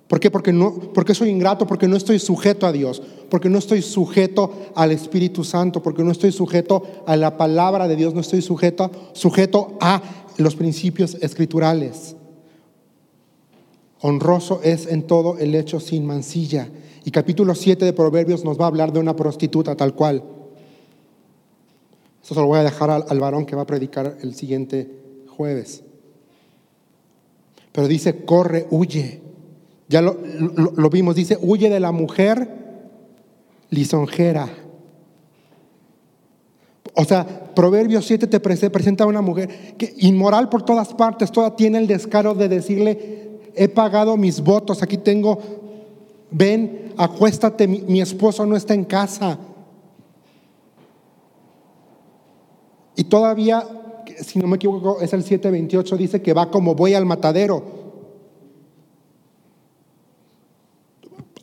[0.08, 0.30] ¿Por qué?
[0.30, 4.52] Porque, no, porque soy ingrato, porque no estoy sujeto a Dios, porque no estoy sujeto
[4.76, 8.92] al Espíritu Santo, porque no estoy sujeto a la palabra de Dios, no estoy sujeto,
[9.14, 10.02] sujeto a
[10.38, 12.16] los principios escriturales.
[14.02, 16.70] Honroso es en todo el hecho sin mancilla.
[17.06, 20.24] Y capítulo 7 de Proverbios nos va a hablar de una prostituta tal cual.
[22.24, 25.01] Eso se lo voy a dejar al, varón que va a predicar el siguiente
[25.42, 25.84] jueves.
[27.72, 29.22] Pero dice, corre, huye.
[29.90, 30.16] Ya lo,
[30.92, 32.48] vimos, dice, huye de la mujer
[33.72, 34.48] lisonjera.
[36.94, 41.56] O sea, Proverbios 7 te presenta a una mujer que inmoral por todas partes, toda
[41.56, 45.40] tiene el descaro de decirle, he pagado mis votos, aquí tengo,
[46.30, 49.40] ven, acuéstate, mi, esposo no está en casa.
[52.96, 53.66] Y todavía,
[54.24, 57.82] si no me equivoco, es el 728, dice que va como voy al matadero.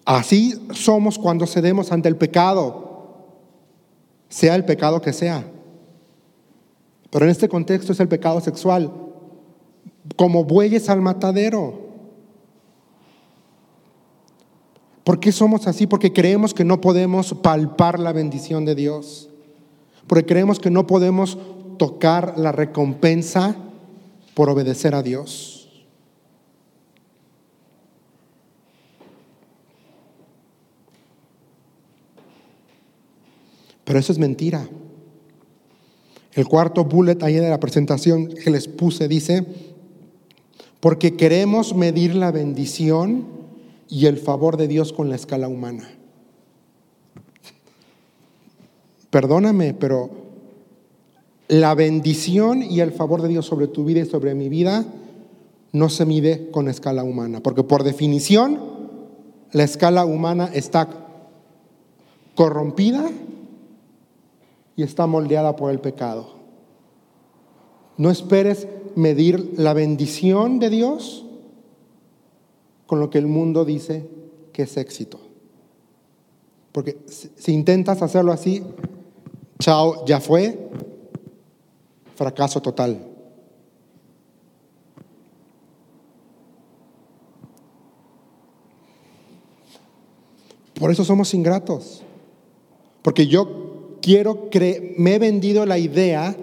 [0.04, 3.26] Así somos cuando cedemos ante el pecado,
[4.28, 5.44] sea el pecado que sea.
[7.10, 8.90] Pero en este contexto es el pecado sexual,
[10.16, 11.88] como bueyes al matadero.
[15.04, 15.86] ¿Por qué somos así?
[15.86, 19.30] Porque creemos que no podemos palpar la bendición de Dios.
[20.06, 21.38] Porque creemos que no podemos
[21.78, 23.56] tocar la recompensa
[24.34, 25.58] por obedecer a Dios.
[33.84, 34.68] Pero eso es mentira.
[36.34, 39.46] El cuarto bullet ahí de la presentación que les puse dice,
[40.78, 43.26] porque queremos medir la bendición
[43.88, 45.88] y el favor de Dios con la escala humana.
[49.10, 50.27] Perdóname, pero
[51.48, 54.84] la bendición y el favor de Dios sobre tu vida y sobre mi vida
[55.72, 58.61] no se mide con escala humana, porque por definición
[59.52, 60.88] la escala humana está
[62.34, 63.11] corrompida
[64.76, 66.34] y está moldeada por el pecado.
[67.96, 71.24] No esperes medir la bendición de Dios
[72.87, 74.08] con lo que el mundo dice
[74.52, 75.18] que es éxito.
[76.72, 78.62] Porque si intentas hacerlo así,
[79.58, 80.70] chao, ya fue,
[82.18, 82.98] fracaso total.
[90.74, 92.02] Por eso somos ingratos.
[93.02, 96.37] Porque yo quiero creer, me he vendido la idea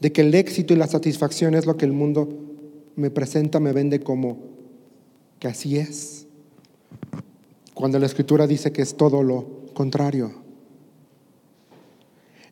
[0.00, 2.28] de que el éxito y la satisfacción es lo que el mundo
[2.96, 4.38] me presenta, me vende como
[5.38, 6.26] que así es.
[7.74, 10.32] Cuando la escritura dice que es todo lo contrario.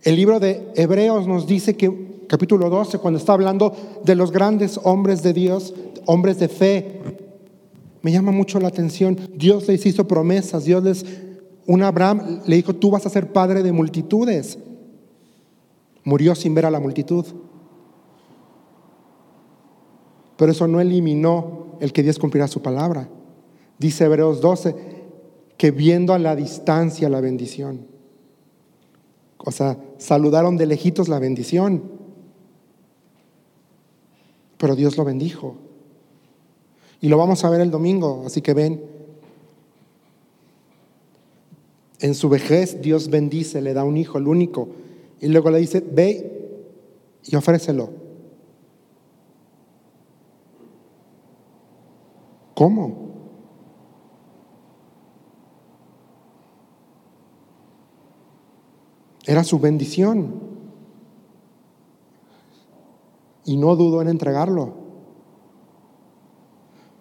[0.03, 4.81] El libro de Hebreos nos dice que, capítulo 12, cuando está hablando de los grandes
[4.83, 5.75] hombres de Dios,
[6.07, 7.01] hombres de fe,
[8.03, 9.19] me llama mucho la atención.
[9.35, 11.07] Dios les hizo promesas, Dios les,
[11.67, 14.59] un Abraham le dijo, tú vas a ser padre de multitudes.
[16.05, 17.25] Murió sin ver a la multitud.
[20.37, 23.09] Pero eso no eliminó el que Dios cumplirá su palabra.
[23.79, 24.75] Dice Hebreos 12,
[25.57, 27.87] que viendo a la distancia la bendición.
[29.39, 31.83] O sea, saludaron de lejitos la bendición.
[34.65, 35.57] Pero Dios lo bendijo.
[37.03, 38.83] Y lo vamos a ver el domingo, así que ven.
[42.01, 44.71] En su vejez Dios bendice, le da un hijo, el único.
[45.21, 46.49] Y luego le dice, ve
[47.25, 47.91] y ofrécelo.
[52.55, 53.11] ¿Cómo?
[59.27, 60.54] Era su bendición.
[63.45, 64.75] Y no dudó en entregarlo.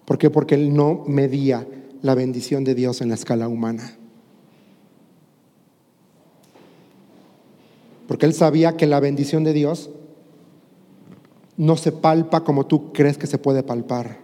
[0.06, 0.30] ¿Por qué?
[0.30, 1.68] Porque él no medía
[2.02, 3.98] la bendición de Dios en la escala humana.
[8.14, 9.90] porque él sabía que la bendición de Dios
[11.58, 14.20] no se palpa como tú crees que se puede palpar.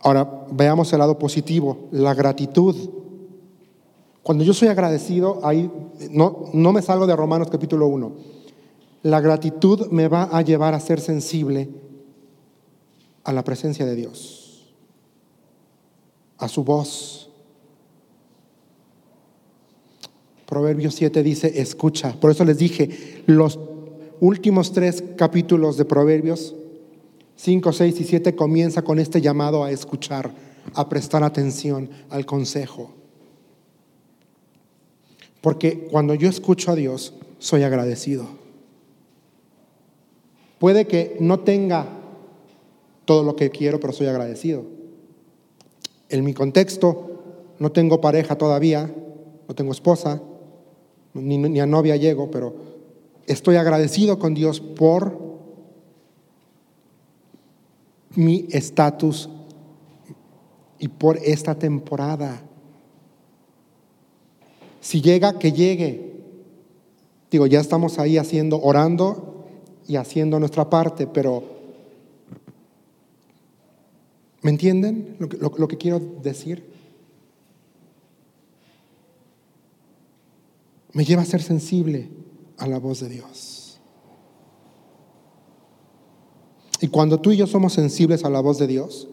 [0.00, 2.76] Ahora, veamos el lado positivo, la gratitud.
[4.22, 5.70] Cuando yo soy agradecido, ahí
[6.10, 8.12] no, no me salgo de Romanos capítulo 1.
[9.02, 11.70] La gratitud me va a llevar a ser sensible
[13.24, 14.74] a la presencia de Dios,
[16.36, 17.30] a su voz.
[20.46, 22.12] Proverbios 7 dice, escucha.
[22.20, 23.58] Por eso les dije, los
[24.20, 26.54] últimos tres capítulos de Proverbios
[27.36, 30.30] 5, 6 y 7 comienza con este llamado a escuchar,
[30.74, 32.99] a prestar atención al consejo.
[35.40, 38.26] Porque cuando yo escucho a Dios, soy agradecido.
[40.58, 41.86] Puede que no tenga
[43.06, 44.64] todo lo que quiero, pero soy agradecido.
[46.10, 47.22] En mi contexto,
[47.58, 48.94] no tengo pareja todavía,
[49.48, 50.20] no tengo esposa,
[51.14, 52.54] ni, ni a novia llego, pero
[53.26, 55.18] estoy agradecido con Dios por
[58.14, 59.30] mi estatus
[60.78, 62.42] y por esta temporada.
[64.80, 66.10] Si llega, que llegue.
[67.30, 69.46] Digo, ya estamos ahí haciendo, orando
[69.86, 71.42] y haciendo nuestra parte, pero
[74.42, 76.64] ¿me entienden lo que, lo que quiero decir?
[80.92, 82.08] Me lleva a ser sensible
[82.58, 83.60] a la voz de Dios.
[86.80, 89.08] Y cuando tú y yo somos sensibles a la voz de Dios,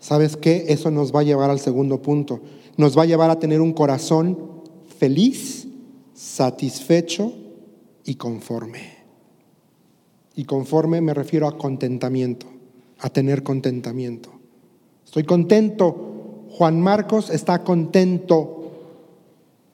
[0.00, 0.66] ¿sabes qué?
[0.68, 2.40] Eso nos va a llevar al segundo punto.
[2.76, 4.38] Nos va a llevar a tener un corazón
[4.98, 5.66] feliz,
[6.14, 7.32] satisfecho
[8.04, 8.96] y conforme.
[10.34, 12.46] Y conforme me refiero a contentamiento,
[12.98, 14.30] a tener contentamiento.
[15.04, 16.46] Estoy contento.
[16.50, 18.56] Juan Marcos está contento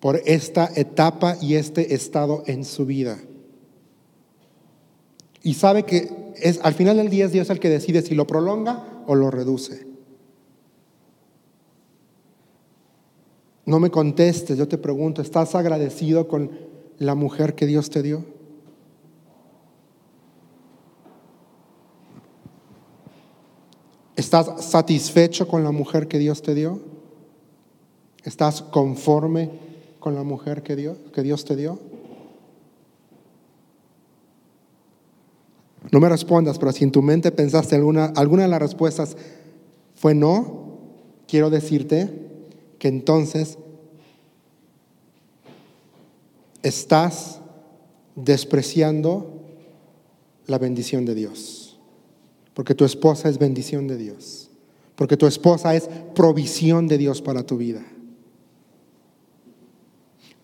[0.01, 3.19] por esta etapa y este estado en su vida.
[5.43, 8.27] Y sabe que es, al final del día es Dios el que decide si lo
[8.27, 9.92] prolonga o lo reduce.
[13.65, 16.51] No me contestes, yo te pregunto, ¿estás agradecido con
[16.99, 18.25] la mujer que Dios te dio?
[24.17, 26.81] ¿Estás satisfecho con la mujer que Dios te dio?
[28.25, 29.51] ¿Estás conforme
[30.01, 31.79] con la mujer que Dios, que Dios te dio?
[35.91, 39.17] No me respondas, pero si en tu mente pensaste alguna, alguna de las respuestas
[39.95, 40.79] fue no,
[41.27, 42.32] quiero decirte
[42.83, 43.59] que entonces
[46.65, 47.39] estás
[48.17, 49.41] despreciando
[50.49, 51.79] la bendición de Dios.
[52.55, 54.51] Porque tu esposa es bendición de Dios.
[54.97, 57.85] Porque tu esposa es provisión de Dios para tu vida.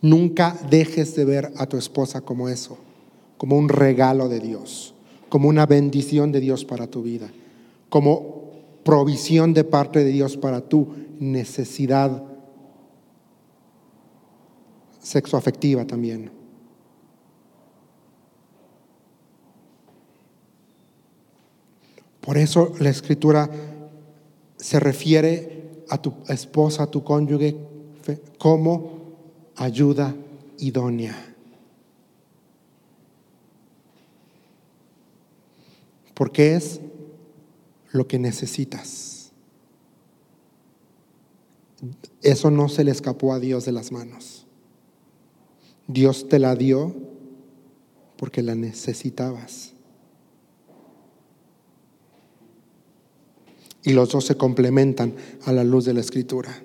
[0.00, 2.78] Nunca dejes de ver a tu esposa como eso,
[3.36, 4.94] como un regalo de Dios
[5.28, 7.28] como una bendición de Dios para tu vida,
[7.88, 8.50] como
[8.82, 12.27] provisión de parte de Dios para tu necesidad
[15.08, 16.30] sexoafectiva también.
[22.20, 23.50] Por eso la escritura
[24.56, 27.56] se refiere a tu esposa, a tu cónyuge,
[28.38, 28.98] como
[29.56, 30.14] ayuda
[30.58, 31.28] idónea.
[36.18, 36.80] porque es
[37.92, 39.30] lo que necesitas.
[42.22, 44.37] Eso no se le escapó a Dios de las manos.
[45.88, 46.94] Dios te la dio
[48.18, 49.72] porque la necesitabas.
[53.82, 55.14] Y los dos se complementan
[55.46, 56.62] a la luz de la escritura.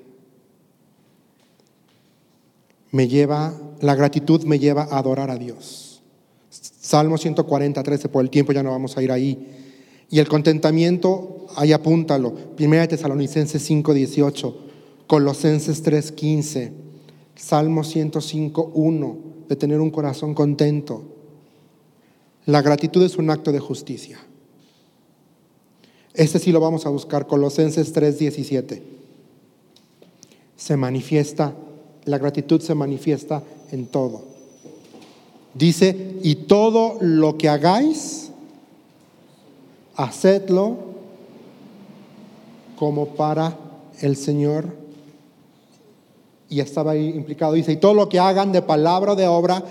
[2.91, 6.03] Me lleva, la gratitud me lleva a adorar a Dios.
[6.49, 9.47] Salmo 140, 13, por el tiempo ya no vamos a ir ahí.
[10.09, 12.35] Y el contentamiento, ahí apúntalo.
[12.55, 14.57] Primera Tesalonicenses 5, 18,
[15.07, 16.82] Colosenses 3, 15,
[17.43, 19.17] Salmo 105, 1,
[19.49, 21.03] de tener un corazón contento.
[22.45, 24.17] La gratitud es un acto de justicia.
[26.13, 28.83] Este sí lo vamos a buscar, Colosenses 3, 17.
[30.55, 31.53] Se manifiesta,
[32.05, 34.21] la gratitud se manifiesta en todo.
[35.53, 38.31] Dice, y todo lo que hagáis,
[39.97, 40.77] hacedlo
[42.77, 43.57] como para
[43.99, 44.82] el Señor.
[46.53, 49.63] Y estaba ahí implicado, dice, y todo lo que hagan de palabra o de obra,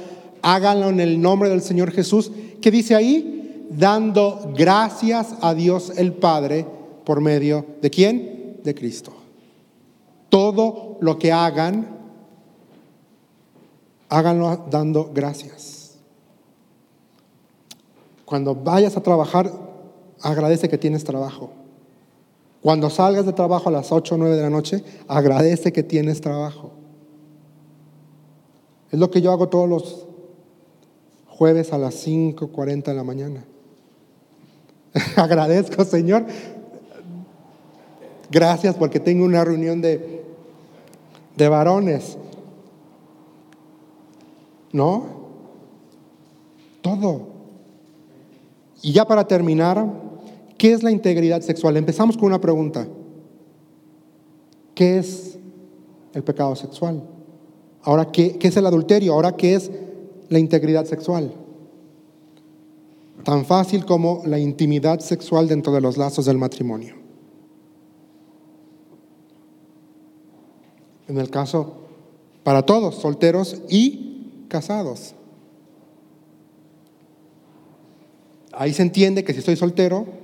[0.42, 2.32] háganlo en el nombre del Señor Jesús.
[2.60, 3.68] ¿Qué dice ahí?
[3.70, 6.66] Dando gracias a Dios el Padre
[7.04, 8.58] por medio de quién?
[8.64, 9.12] De Cristo.
[10.28, 11.86] Todo lo que hagan,
[14.08, 15.98] háganlo dando gracias.
[18.24, 19.52] Cuando vayas a trabajar,
[20.20, 21.61] agradece que tienes trabajo.
[22.62, 26.20] Cuando salgas de trabajo a las 8 o 9 de la noche, agradece que tienes
[26.20, 26.70] trabajo.
[28.92, 30.06] Es lo que yo hago todos los
[31.26, 33.44] jueves a las 5.40 de la mañana.
[35.16, 36.24] Agradezco, Señor.
[38.30, 40.24] Gracias porque tengo una reunión de,
[41.36, 42.16] de varones.
[44.72, 45.04] ¿No?
[46.80, 47.26] Todo.
[48.82, 49.84] Y ya para terminar,
[50.62, 51.76] ¿qué es la integridad sexual?
[51.76, 52.86] Empezamos con una pregunta.
[54.76, 55.36] ¿Qué es
[56.14, 57.02] el pecado sexual?
[57.82, 59.12] Ahora, ¿qué, qué es el adulterio?
[59.12, 59.72] Ahora, ¿qué es
[60.28, 61.34] la integridad sexual?
[63.24, 66.94] Tan fácil como la intimidad sexual dentro de los lazos del matrimonio.
[71.08, 71.74] En el caso,
[72.44, 75.16] para todos, solteros y casados.
[78.52, 80.21] Ahí se entiende que si estoy soltero,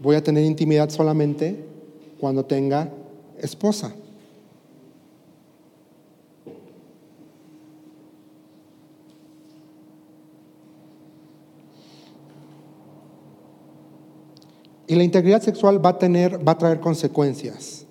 [0.00, 1.64] voy a tener intimidad solamente
[2.18, 2.90] cuando tenga
[3.40, 3.92] esposa.
[14.86, 17.84] Y la integridad sexual va a tener, va a traer consecuencias.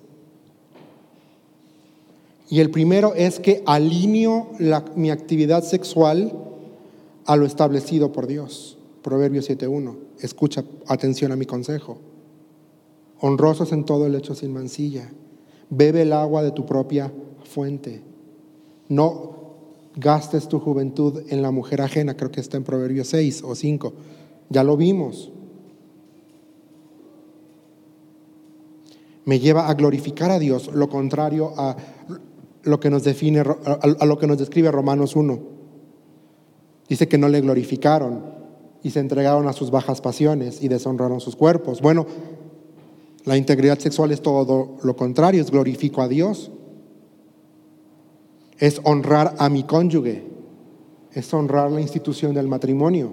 [2.50, 4.50] Y el primero es que alineo
[4.96, 6.32] mi actividad sexual
[7.24, 8.77] a lo establecido por Dios.
[9.08, 9.96] Proverbios 7.1.
[10.20, 11.96] Escucha, atención a mi consejo.
[13.20, 15.10] Honrosos en todo el hecho sin mancilla.
[15.70, 17.10] Bebe el agua de tu propia
[17.42, 18.02] fuente.
[18.90, 19.32] No
[19.96, 23.94] gastes tu juventud en la mujer ajena, creo que está en Proverbios 6 o 5.
[24.50, 25.32] Ya lo vimos.
[29.24, 31.78] Me lleva a glorificar a Dios, lo contrario a
[32.64, 35.38] lo que nos define, a lo que nos describe Romanos 1.
[36.90, 38.37] Dice que no le glorificaron
[38.82, 41.80] y se entregaron a sus bajas pasiones y deshonraron sus cuerpos.
[41.80, 42.06] Bueno,
[43.24, 46.50] la integridad sexual es todo lo contrario, es glorifico a Dios.
[48.58, 50.24] Es honrar a mi cónyuge,
[51.12, 53.12] es honrar la institución del matrimonio.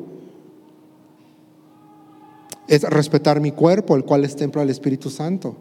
[2.67, 5.55] Es respetar mi cuerpo, el cual es templo del Espíritu Santo.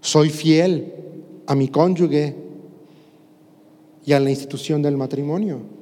[0.00, 0.92] Soy fiel
[1.46, 2.36] a mi cónyuge
[4.04, 5.81] y a la institución del matrimonio.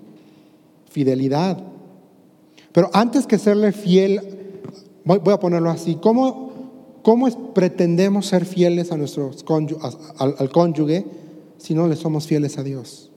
[0.91, 1.57] Fidelidad.
[2.73, 4.21] Pero antes que serle fiel,
[5.05, 6.51] voy, a ponerlo así, ¿cómo,
[7.03, 9.45] cómo pretendemos ser fieles a nuestros
[10.19, 11.07] al, cónyuge
[11.59, 13.11] si no le somos fieles a Dios?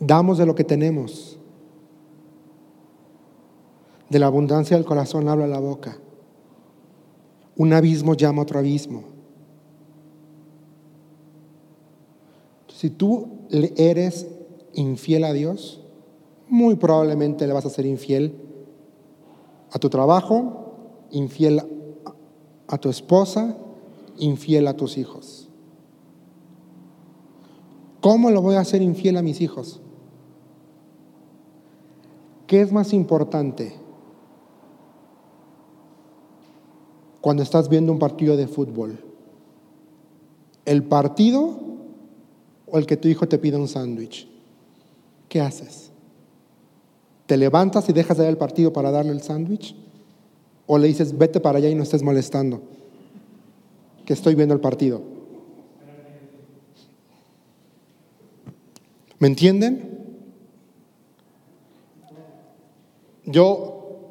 [0.00, 1.38] Damos de lo que tenemos.
[4.10, 5.96] De la abundancia del corazón habla la boca.
[7.56, 9.13] Un abismo llama otro abismo.
[12.84, 13.28] Si tú
[13.78, 14.26] eres
[14.74, 15.80] infiel a Dios,
[16.50, 18.36] muy probablemente le vas a ser infiel
[19.72, 21.62] a tu trabajo, infiel
[22.68, 23.56] a tu esposa,
[24.18, 25.48] infiel a tus hijos.
[28.02, 29.80] ¿Cómo lo voy a hacer infiel a mis hijos?
[32.46, 33.80] ¿Qué es más importante?
[37.22, 38.98] cuando estás viendo un partido de fútbol?
[40.66, 41.64] ¿El partido
[42.74, 44.26] o el que tu hijo te pida un sándwich?
[45.28, 45.92] ¿Qué haces?
[47.26, 49.76] ¿Te levantas y dejas de ver el partido para darle el sándwich?
[50.66, 52.62] ¿O le dices, vete para allá y no estés molestando?
[54.04, 55.02] Que estoy viendo el partido.
[59.20, 60.18] ¿Me entienden?
[63.24, 64.08] Yo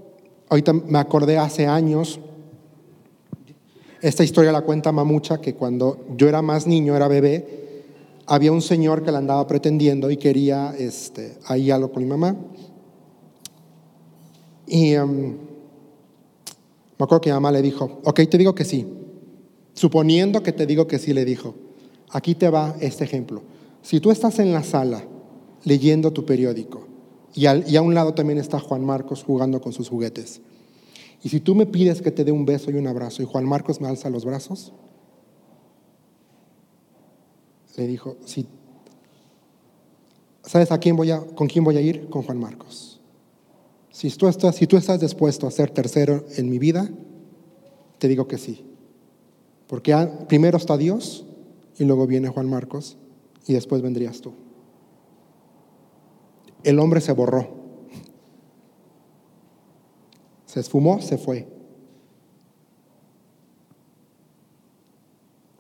[0.48, 2.18] ahorita me acordé hace años
[4.00, 7.63] esta historia la cuenta Mamucha, que cuando yo era más niño, era bebé,
[8.26, 12.36] había un señor que la andaba pretendiendo y quería este, ahí algo con mi mamá.
[14.68, 15.38] Y em,
[16.98, 18.88] me acuerdo que mi mamá le dijo, ok, te digo que sí.
[19.74, 21.56] Suponiendo que te digo que sí, le dijo,
[22.10, 23.42] aquí te va este ejemplo.
[23.82, 25.04] Si tú estás en la sala
[25.64, 26.88] leyendo tu periódico
[27.36, 30.42] y a un lado también está Juan Marcos jugando con sus juguetes,
[31.24, 33.46] y si tú me pides que te dé un beso y un abrazo y Juan
[33.46, 34.74] Marcos me alza los brazos,
[37.76, 38.48] le dijo, sí.
[40.44, 42.10] ¿Sabes a quién voy a, con quién voy a ir?
[42.10, 43.00] Con Juan Marcos.
[43.92, 46.90] Si tú, estás, si tú estás dispuesto a ser tercero en mi vida,
[48.00, 48.66] te digo que sí.
[49.68, 49.96] Porque
[50.28, 51.26] primero está Dios
[51.78, 52.98] y luego viene Juan Marcos
[53.48, 54.34] y después vendrías tú.
[56.64, 57.64] El hombre se borró
[60.54, 61.48] se esfumó, se fue.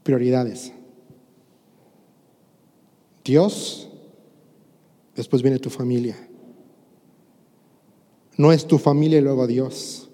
[0.03, 0.72] Prioridades.
[3.24, 3.88] Dios,
[5.15, 6.30] después viene tu familia.
[8.38, 10.09] No es tu familia y luego Dios.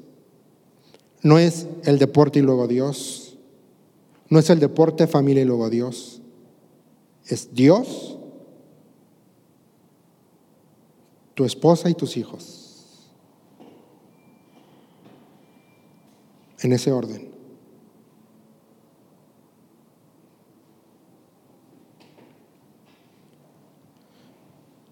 [1.21, 3.37] No es el deporte y luego Dios.
[4.29, 6.21] No es el deporte, familia y luego Dios.
[7.25, 8.17] Es Dios,
[11.33, 13.09] tu esposa y tus hijos.
[16.61, 17.28] En ese orden.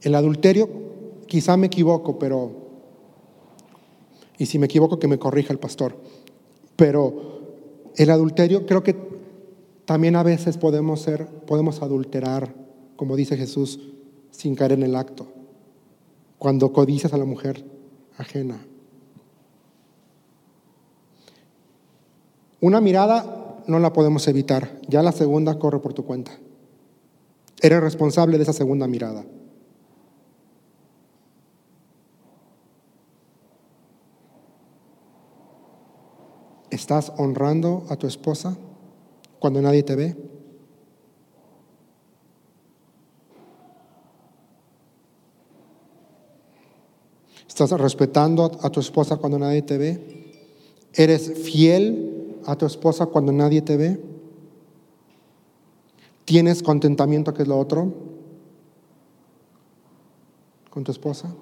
[0.07, 0.69] El adulterio,
[1.25, 2.49] quizá me equivoco, pero,
[4.37, 5.97] y si me equivoco que me corrija el pastor,
[6.77, 7.41] pero
[7.97, 8.95] el adulterio creo que
[9.83, 12.55] también a veces podemos ser, podemos adulterar,
[12.95, 13.81] como dice Jesús,
[14.31, 15.27] sin caer en el acto,
[16.37, 17.65] cuando codicias a la mujer
[18.17, 18.65] ajena.
[22.61, 26.31] Una mirada no la podemos evitar, ya la segunda corre por tu cuenta.
[27.61, 29.25] Eres responsable de esa segunda mirada.
[36.77, 38.55] ¿Estás honrando a tu esposa
[39.39, 40.15] cuando nadie te ve?
[47.47, 50.31] ¿Estás respetando a tu esposa cuando nadie te ve?
[50.93, 53.99] ¿Eres fiel a tu esposa cuando nadie te ve?
[56.25, 57.91] ¿Tienes contentamiento, que es lo otro,
[60.69, 61.33] con tu esposa?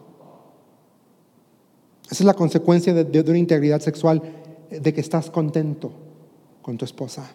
[2.05, 5.91] Esa es la consecuencia de, de una integridad sexual de que estás contento
[6.61, 7.29] con tu esposa,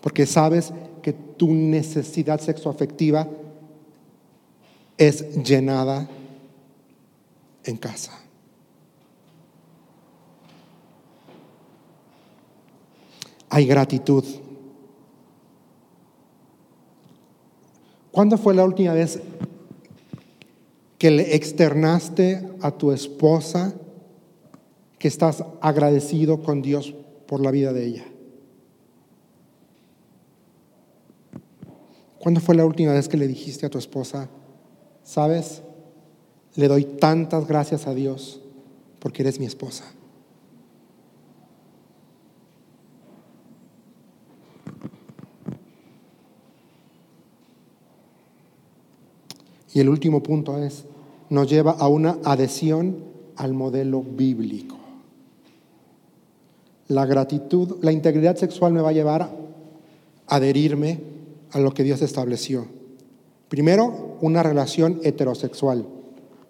[0.00, 0.72] porque sabes
[1.02, 3.28] que tu necesidad sexoafectiva
[4.96, 6.08] es llenada
[7.64, 8.12] en casa.
[13.48, 14.24] Hay gratitud.
[18.10, 19.20] ¿Cuándo fue la última vez
[20.98, 23.74] que le externaste a tu esposa
[24.98, 26.94] que estás agradecido con Dios
[27.26, 28.04] por la vida de ella?
[32.18, 34.28] ¿Cuándo fue la última vez que le dijiste a tu esposa,
[35.04, 35.62] sabes,
[36.56, 38.40] le doy tantas gracias a Dios
[38.98, 39.84] porque eres mi esposa?
[49.76, 50.86] Y el último punto es,
[51.28, 53.04] nos lleva a una adhesión
[53.36, 54.75] al modelo bíblico.
[56.88, 59.30] La gratitud, la integridad sexual me va a llevar a
[60.28, 61.00] adherirme
[61.52, 62.66] a lo que Dios estableció.
[63.48, 65.86] Primero, una relación heterosexual.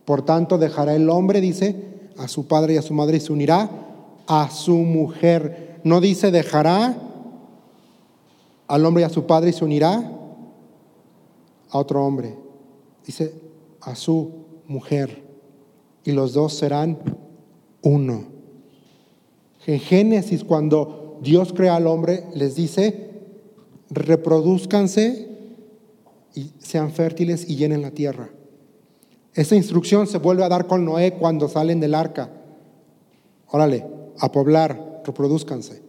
[0.05, 1.77] Por tanto, dejará el hombre, dice,
[2.19, 3.71] a su padre y a su madre y se unirá
[4.27, 5.81] a su mujer.
[5.85, 6.97] No dice dejará
[8.67, 10.13] al hombre y a su padre y se unirá
[11.71, 12.37] a otro hombre.
[13.05, 13.35] Dice
[13.81, 14.31] a su
[14.67, 15.25] mujer.
[16.05, 16.99] Y los dos serán
[17.83, 18.36] uno.
[19.67, 23.11] En Génesis, cuando Dios crea al hombre, les dice,
[23.91, 25.29] reproduzcanse
[26.35, 28.31] y sean fértiles y llenen la tierra.
[29.35, 32.31] Esa instrucción se vuelve a dar con Noé cuando salen del arca.
[33.49, 33.85] Órale,
[34.19, 35.83] a poblar, reproduzcanse.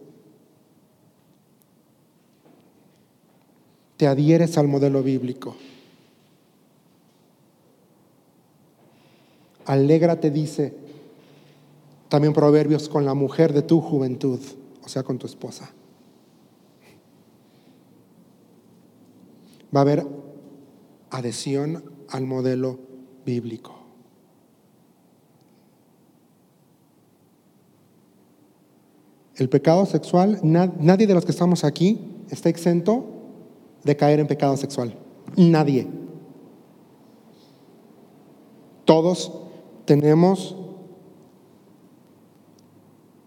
[3.96, 5.56] Te adhieres al modelo bíblico.
[9.66, 10.87] Alégrate, dice,
[12.08, 14.40] también proverbios con la mujer de tu juventud,
[14.84, 15.70] o sea, con tu esposa.
[19.74, 20.06] Va a haber
[21.10, 22.78] adhesión al modelo
[23.24, 23.74] bíblico.
[29.36, 33.04] El pecado sexual, nadie de los que estamos aquí está exento
[33.84, 34.98] de caer en pecado sexual.
[35.36, 35.86] Nadie.
[38.84, 39.32] Todos
[39.84, 40.56] tenemos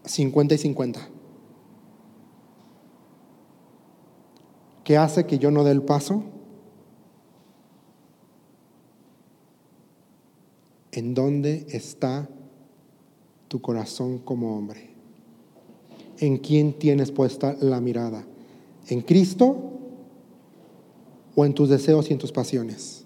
[0.06, 1.10] 50 y 50.
[4.84, 6.24] ¿Qué hace que yo no dé el paso?
[10.92, 12.28] ¿En dónde está
[13.48, 14.92] tu corazón como hombre?
[16.18, 18.26] ¿En quién tienes puesta la mirada?
[18.88, 19.72] ¿En Cristo
[21.36, 23.06] o en tus deseos y en tus pasiones?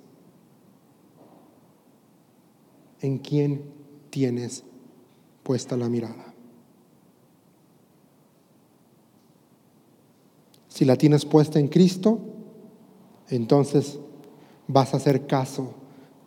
[3.02, 3.62] ¿En quién
[4.10, 4.64] tienes
[5.44, 6.35] puesta la mirada?
[10.76, 12.20] Si la tienes puesta en Cristo,
[13.30, 13.98] entonces
[14.68, 15.74] vas a hacer caso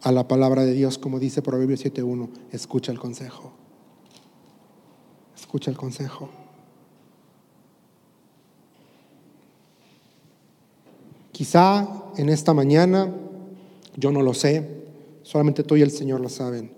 [0.01, 2.31] a la palabra de Dios, como dice Proverbios 7.1.
[2.51, 3.53] Escucha el consejo.
[5.37, 6.31] Escucha el consejo.
[11.31, 11.87] Quizá
[12.17, 13.15] en esta mañana,
[13.97, 14.87] yo no lo sé,
[15.25, 16.73] solamente tú y el Señor lo saben.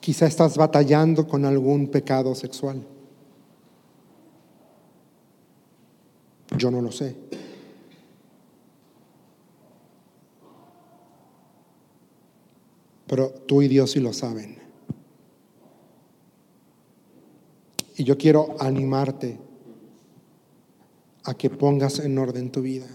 [0.00, 2.97] Quizá estás batallando con algún pecado sexual.
[6.58, 7.16] Yo no lo sé.
[13.06, 14.58] Pero tú y Dios sí lo saben.
[17.96, 19.38] Y yo quiero animarte
[21.24, 22.86] a que pongas en orden tu vida.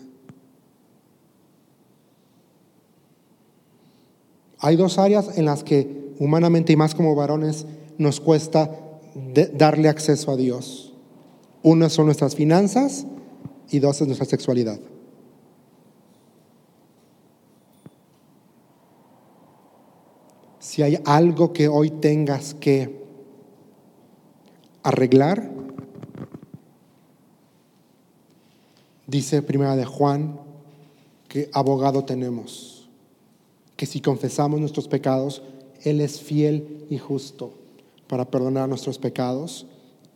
[4.60, 7.66] Hay dos áreas en las que humanamente y más como varones
[7.98, 8.72] nos cuesta
[9.54, 10.94] darle acceso a Dios.
[11.64, 13.06] Una son nuestras finanzas
[13.70, 14.80] y dos es nuestra sexualidad.
[20.60, 23.04] Si hay algo que hoy tengas que
[24.82, 25.52] arreglar,
[29.06, 30.40] dice primera de Juan
[31.28, 32.90] que abogado tenemos,
[33.76, 35.44] que si confesamos nuestros pecados,
[35.84, 37.54] Él es fiel y justo
[38.08, 39.68] para perdonar nuestros pecados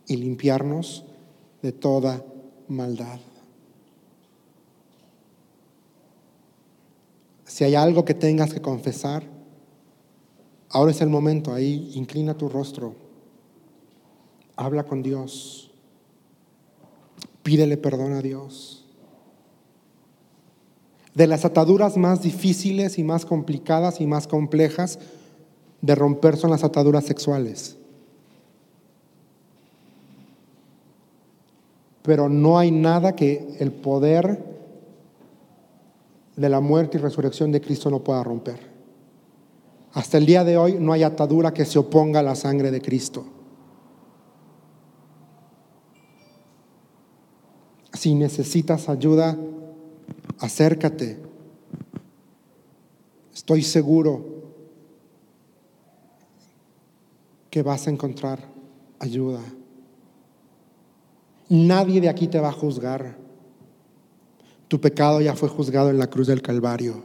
[0.06, 1.04] y limpiarnos
[1.62, 2.24] de toda
[2.68, 3.20] maldad.
[7.58, 9.24] Si hay algo que tengas que confesar,
[10.68, 12.94] ahora es el momento, ahí inclina tu rostro,
[14.54, 15.72] habla con Dios,
[17.42, 18.84] pídele perdón a Dios.
[21.14, 25.00] De las ataduras más difíciles y más complicadas y más complejas
[25.80, 27.76] de romper son las ataduras sexuales.
[32.02, 34.57] Pero no hay nada que el poder
[36.38, 38.60] de la muerte y resurrección de Cristo no pueda romper.
[39.92, 42.80] Hasta el día de hoy no hay atadura que se oponga a la sangre de
[42.80, 43.26] Cristo.
[47.92, 49.36] Si necesitas ayuda,
[50.38, 51.18] acércate.
[53.34, 54.24] Estoy seguro
[57.50, 58.38] que vas a encontrar
[59.00, 59.40] ayuda.
[61.48, 63.27] Nadie de aquí te va a juzgar.
[64.68, 67.04] Tu pecado ya fue juzgado en la cruz del Calvario.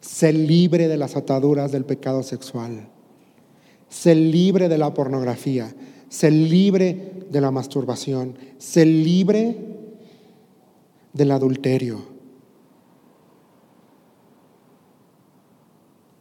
[0.00, 2.88] Sé libre de las ataduras del pecado sexual.
[3.88, 5.74] Sé libre de la pornografía.
[6.08, 8.36] Sé libre de la masturbación.
[8.58, 9.56] Sé libre
[11.12, 12.02] del adulterio.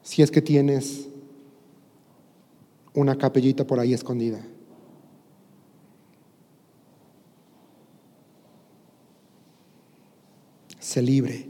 [0.03, 1.09] Si es que tienes
[2.93, 4.45] una capellita por ahí escondida.
[10.83, 11.47] Se libre.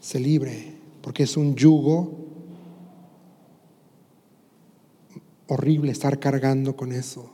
[0.00, 2.18] Se libre, porque es un yugo
[5.46, 7.30] horrible estar cargando con eso.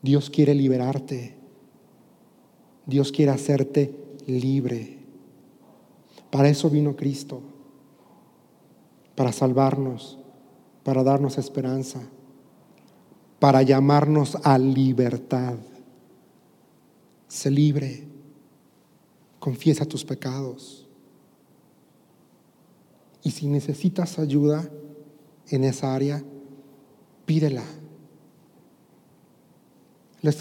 [0.00, 1.34] Dios quiere liberarte.
[2.86, 3.92] Dios quiere hacerte
[4.28, 4.98] libre.
[6.30, 7.42] Para eso vino Cristo,
[9.16, 10.18] para salvarnos
[10.88, 12.00] para darnos esperanza,
[13.38, 15.56] para llamarnos a libertad.
[17.28, 18.04] Sé libre,
[19.38, 20.88] confiesa tus pecados.
[23.22, 24.66] Y si necesitas ayuda
[25.50, 26.24] en esa área,
[27.26, 27.64] pídela.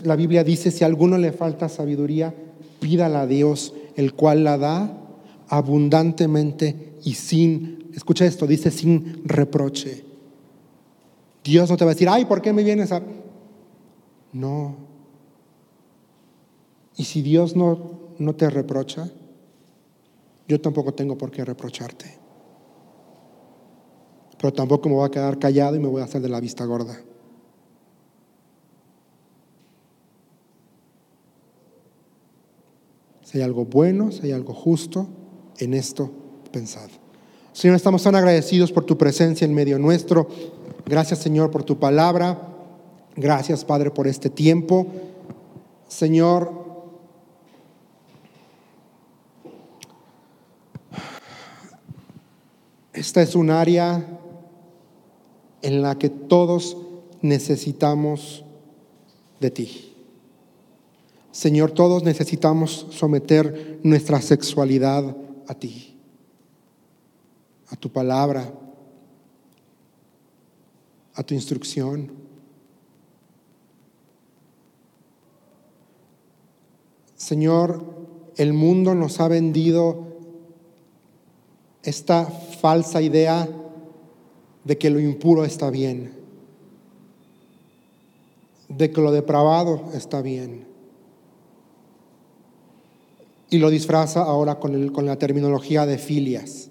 [0.06, 2.34] La Biblia dice, si a alguno le falta sabiduría,
[2.80, 4.98] pídala a Dios, el cual la da
[5.50, 10.07] abundantemente y sin, escucha esto, dice sin reproche.
[11.48, 13.02] Dios no te va a decir, ay, ¿por qué me vienes a...?
[14.34, 14.76] No.
[16.98, 19.10] Y si Dios no, no te reprocha,
[20.48, 22.18] yo tampoco tengo por qué reprocharte.
[24.38, 26.66] Pero tampoco me voy a quedar callado y me voy a hacer de la vista
[26.66, 27.00] gorda.
[33.24, 35.08] Si hay algo bueno, si hay algo justo,
[35.60, 36.12] en esto
[36.52, 36.90] pensad.
[37.54, 40.28] Señor, estamos tan agradecidos por tu presencia en medio nuestro.
[40.88, 42.40] Gracias Señor por tu palabra.
[43.18, 44.88] Gracias Padre por este tiempo.
[45.90, 46.50] Señor,
[52.94, 54.06] esta es un área
[55.62, 56.78] en la que todos
[57.22, 58.46] necesitamos
[59.42, 59.94] de ti.
[61.32, 65.18] Señor, todos necesitamos someter nuestra sexualidad
[65.48, 66.00] a ti,
[67.68, 68.54] a tu palabra
[71.18, 72.12] a tu instrucción.
[77.16, 77.84] Señor,
[78.38, 80.08] el mundo nos ha vendido
[81.82, 83.50] esta falsa idea
[84.64, 86.14] de que lo impuro está bien,
[88.70, 90.68] de que lo depravado está bien.
[93.50, 96.67] Y lo disfraza ahora con, con la terminología de filias.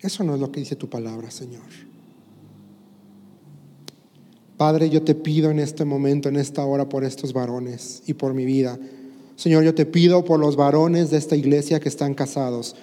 [0.00, 1.62] Eso no es lo que dice tu palabra, Señor.
[4.56, 8.34] Padre, yo te pido en este momento, en esta hora, por estos varones y por
[8.34, 8.78] mi vida.
[9.36, 12.76] Señor, yo te pido por los varones de esta iglesia que están casados.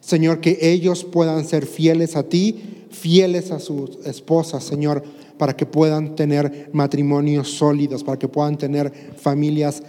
[0.00, 5.04] Señor, que ellos puedan ser fieles a ti, fieles a sus esposas, Señor,
[5.38, 9.82] para que puedan tener matrimonios sólidos, para que puedan tener familias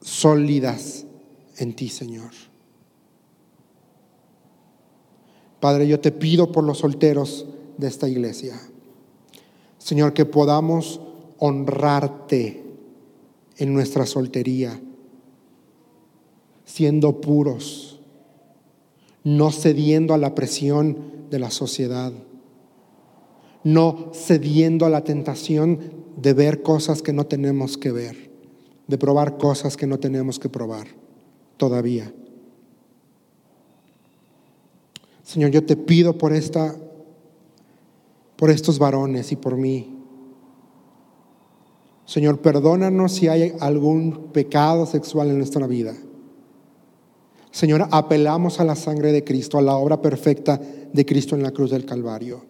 [0.00, 1.04] sólidas
[1.56, 2.49] en ti, Señor.
[5.60, 7.46] Padre, yo te pido por los solteros
[7.76, 8.58] de esta iglesia.
[9.78, 11.00] Señor, que podamos
[11.38, 12.62] honrarte
[13.56, 14.80] en nuestra soltería,
[16.64, 18.00] siendo puros,
[19.22, 20.96] no cediendo a la presión
[21.30, 22.12] de la sociedad,
[23.64, 25.78] no cediendo a la tentación
[26.16, 28.30] de ver cosas que no tenemos que ver,
[28.86, 30.86] de probar cosas que no tenemos que probar
[31.56, 32.12] todavía.
[35.30, 36.74] Señor, yo te pido por esta
[38.34, 39.96] por estos varones y por mí.
[42.04, 45.94] Señor, perdónanos si hay algún pecado sexual en nuestra vida.
[47.52, 50.60] Señor, apelamos a la sangre de Cristo, a la obra perfecta
[50.92, 52.44] de Cristo en la cruz del Calvario.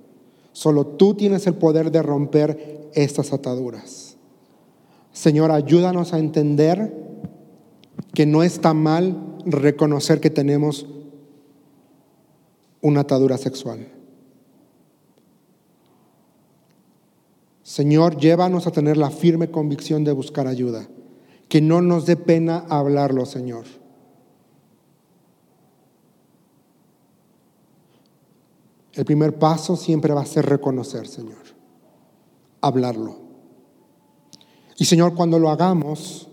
[0.52, 4.16] Solo tú tienes el poder de romper estas ataduras.
[5.12, 6.96] Señor, ayúdanos a entender
[8.14, 10.86] que no está mal reconocer que tenemos
[12.82, 13.86] una atadura sexual.
[17.62, 20.88] Señor, llévanos a tener la firme convicción de buscar ayuda,
[21.48, 23.64] que no nos dé pena hablarlo, Señor.
[28.92, 31.42] El primer paso siempre va a ser reconocer, Señor,
[32.60, 33.18] hablarlo.
[34.76, 36.28] Y Señor, cuando lo hagamos,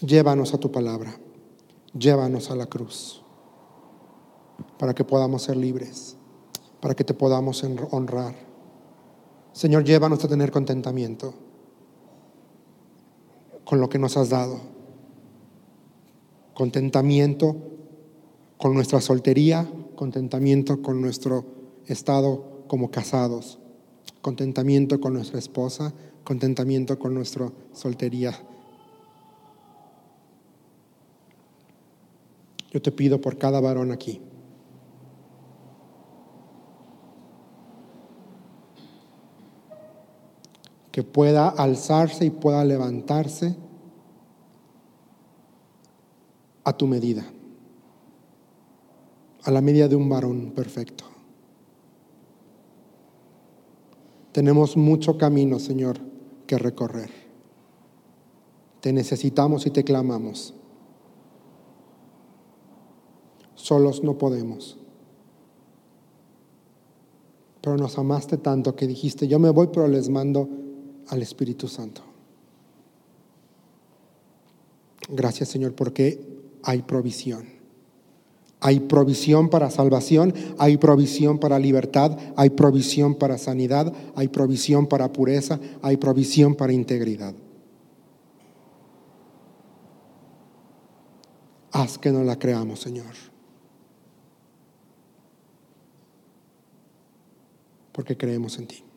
[0.00, 1.20] llévanos a tu palabra,
[1.92, 3.22] llévanos a la cruz
[4.80, 6.16] para que podamos ser libres,
[6.80, 8.34] para que te podamos honrar.
[9.52, 11.34] Señor, llévanos a tener contentamiento
[13.66, 14.58] con lo que nos has dado.
[16.54, 17.56] Contentamiento
[18.56, 21.44] con nuestra soltería, contentamiento con nuestro
[21.86, 23.58] estado como casados,
[24.22, 25.92] contentamiento con nuestra esposa,
[26.24, 28.32] contentamiento con nuestra soltería.
[32.70, 34.22] Yo te pido por cada varón aquí
[40.90, 43.56] que pueda alzarse y pueda levantarse
[46.64, 47.24] a tu medida,
[49.44, 51.04] a la medida de un varón perfecto.
[54.32, 55.98] Tenemos mucho camino, Señor,
[56.46, 57.10] que recorrer.
[58.80, 60.54] Te necesitamos y te clamamos.
[63.54, 64.78] Solos no podemos.
[67.60, 70.48] Pero nos amaste tanto que dijiste, yo me voy, pero les mando
[71.10, 72.02] al Espíritu Santo.
[75.08, 76.20] Gracias Señor porque
[76.62, 77.60] hay provisión.
[78.62, 85.12] Hay provisión para salvación, hay provisión para libertad, hay provisión para sanidad, hay provisión para
[85.12, 87.34] pureza, hay provisión para integridad.
[91.72, 93.14] Haz que no la creamos, Señor.
[97.92, 98.89] Porque creemos en ti.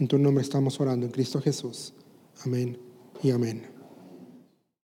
[0.00, 1.92] En tu nombre estamos orando, en Cristo Jesús.
[2.42, 2.78] Amén
[3.22, 3.79] y amén.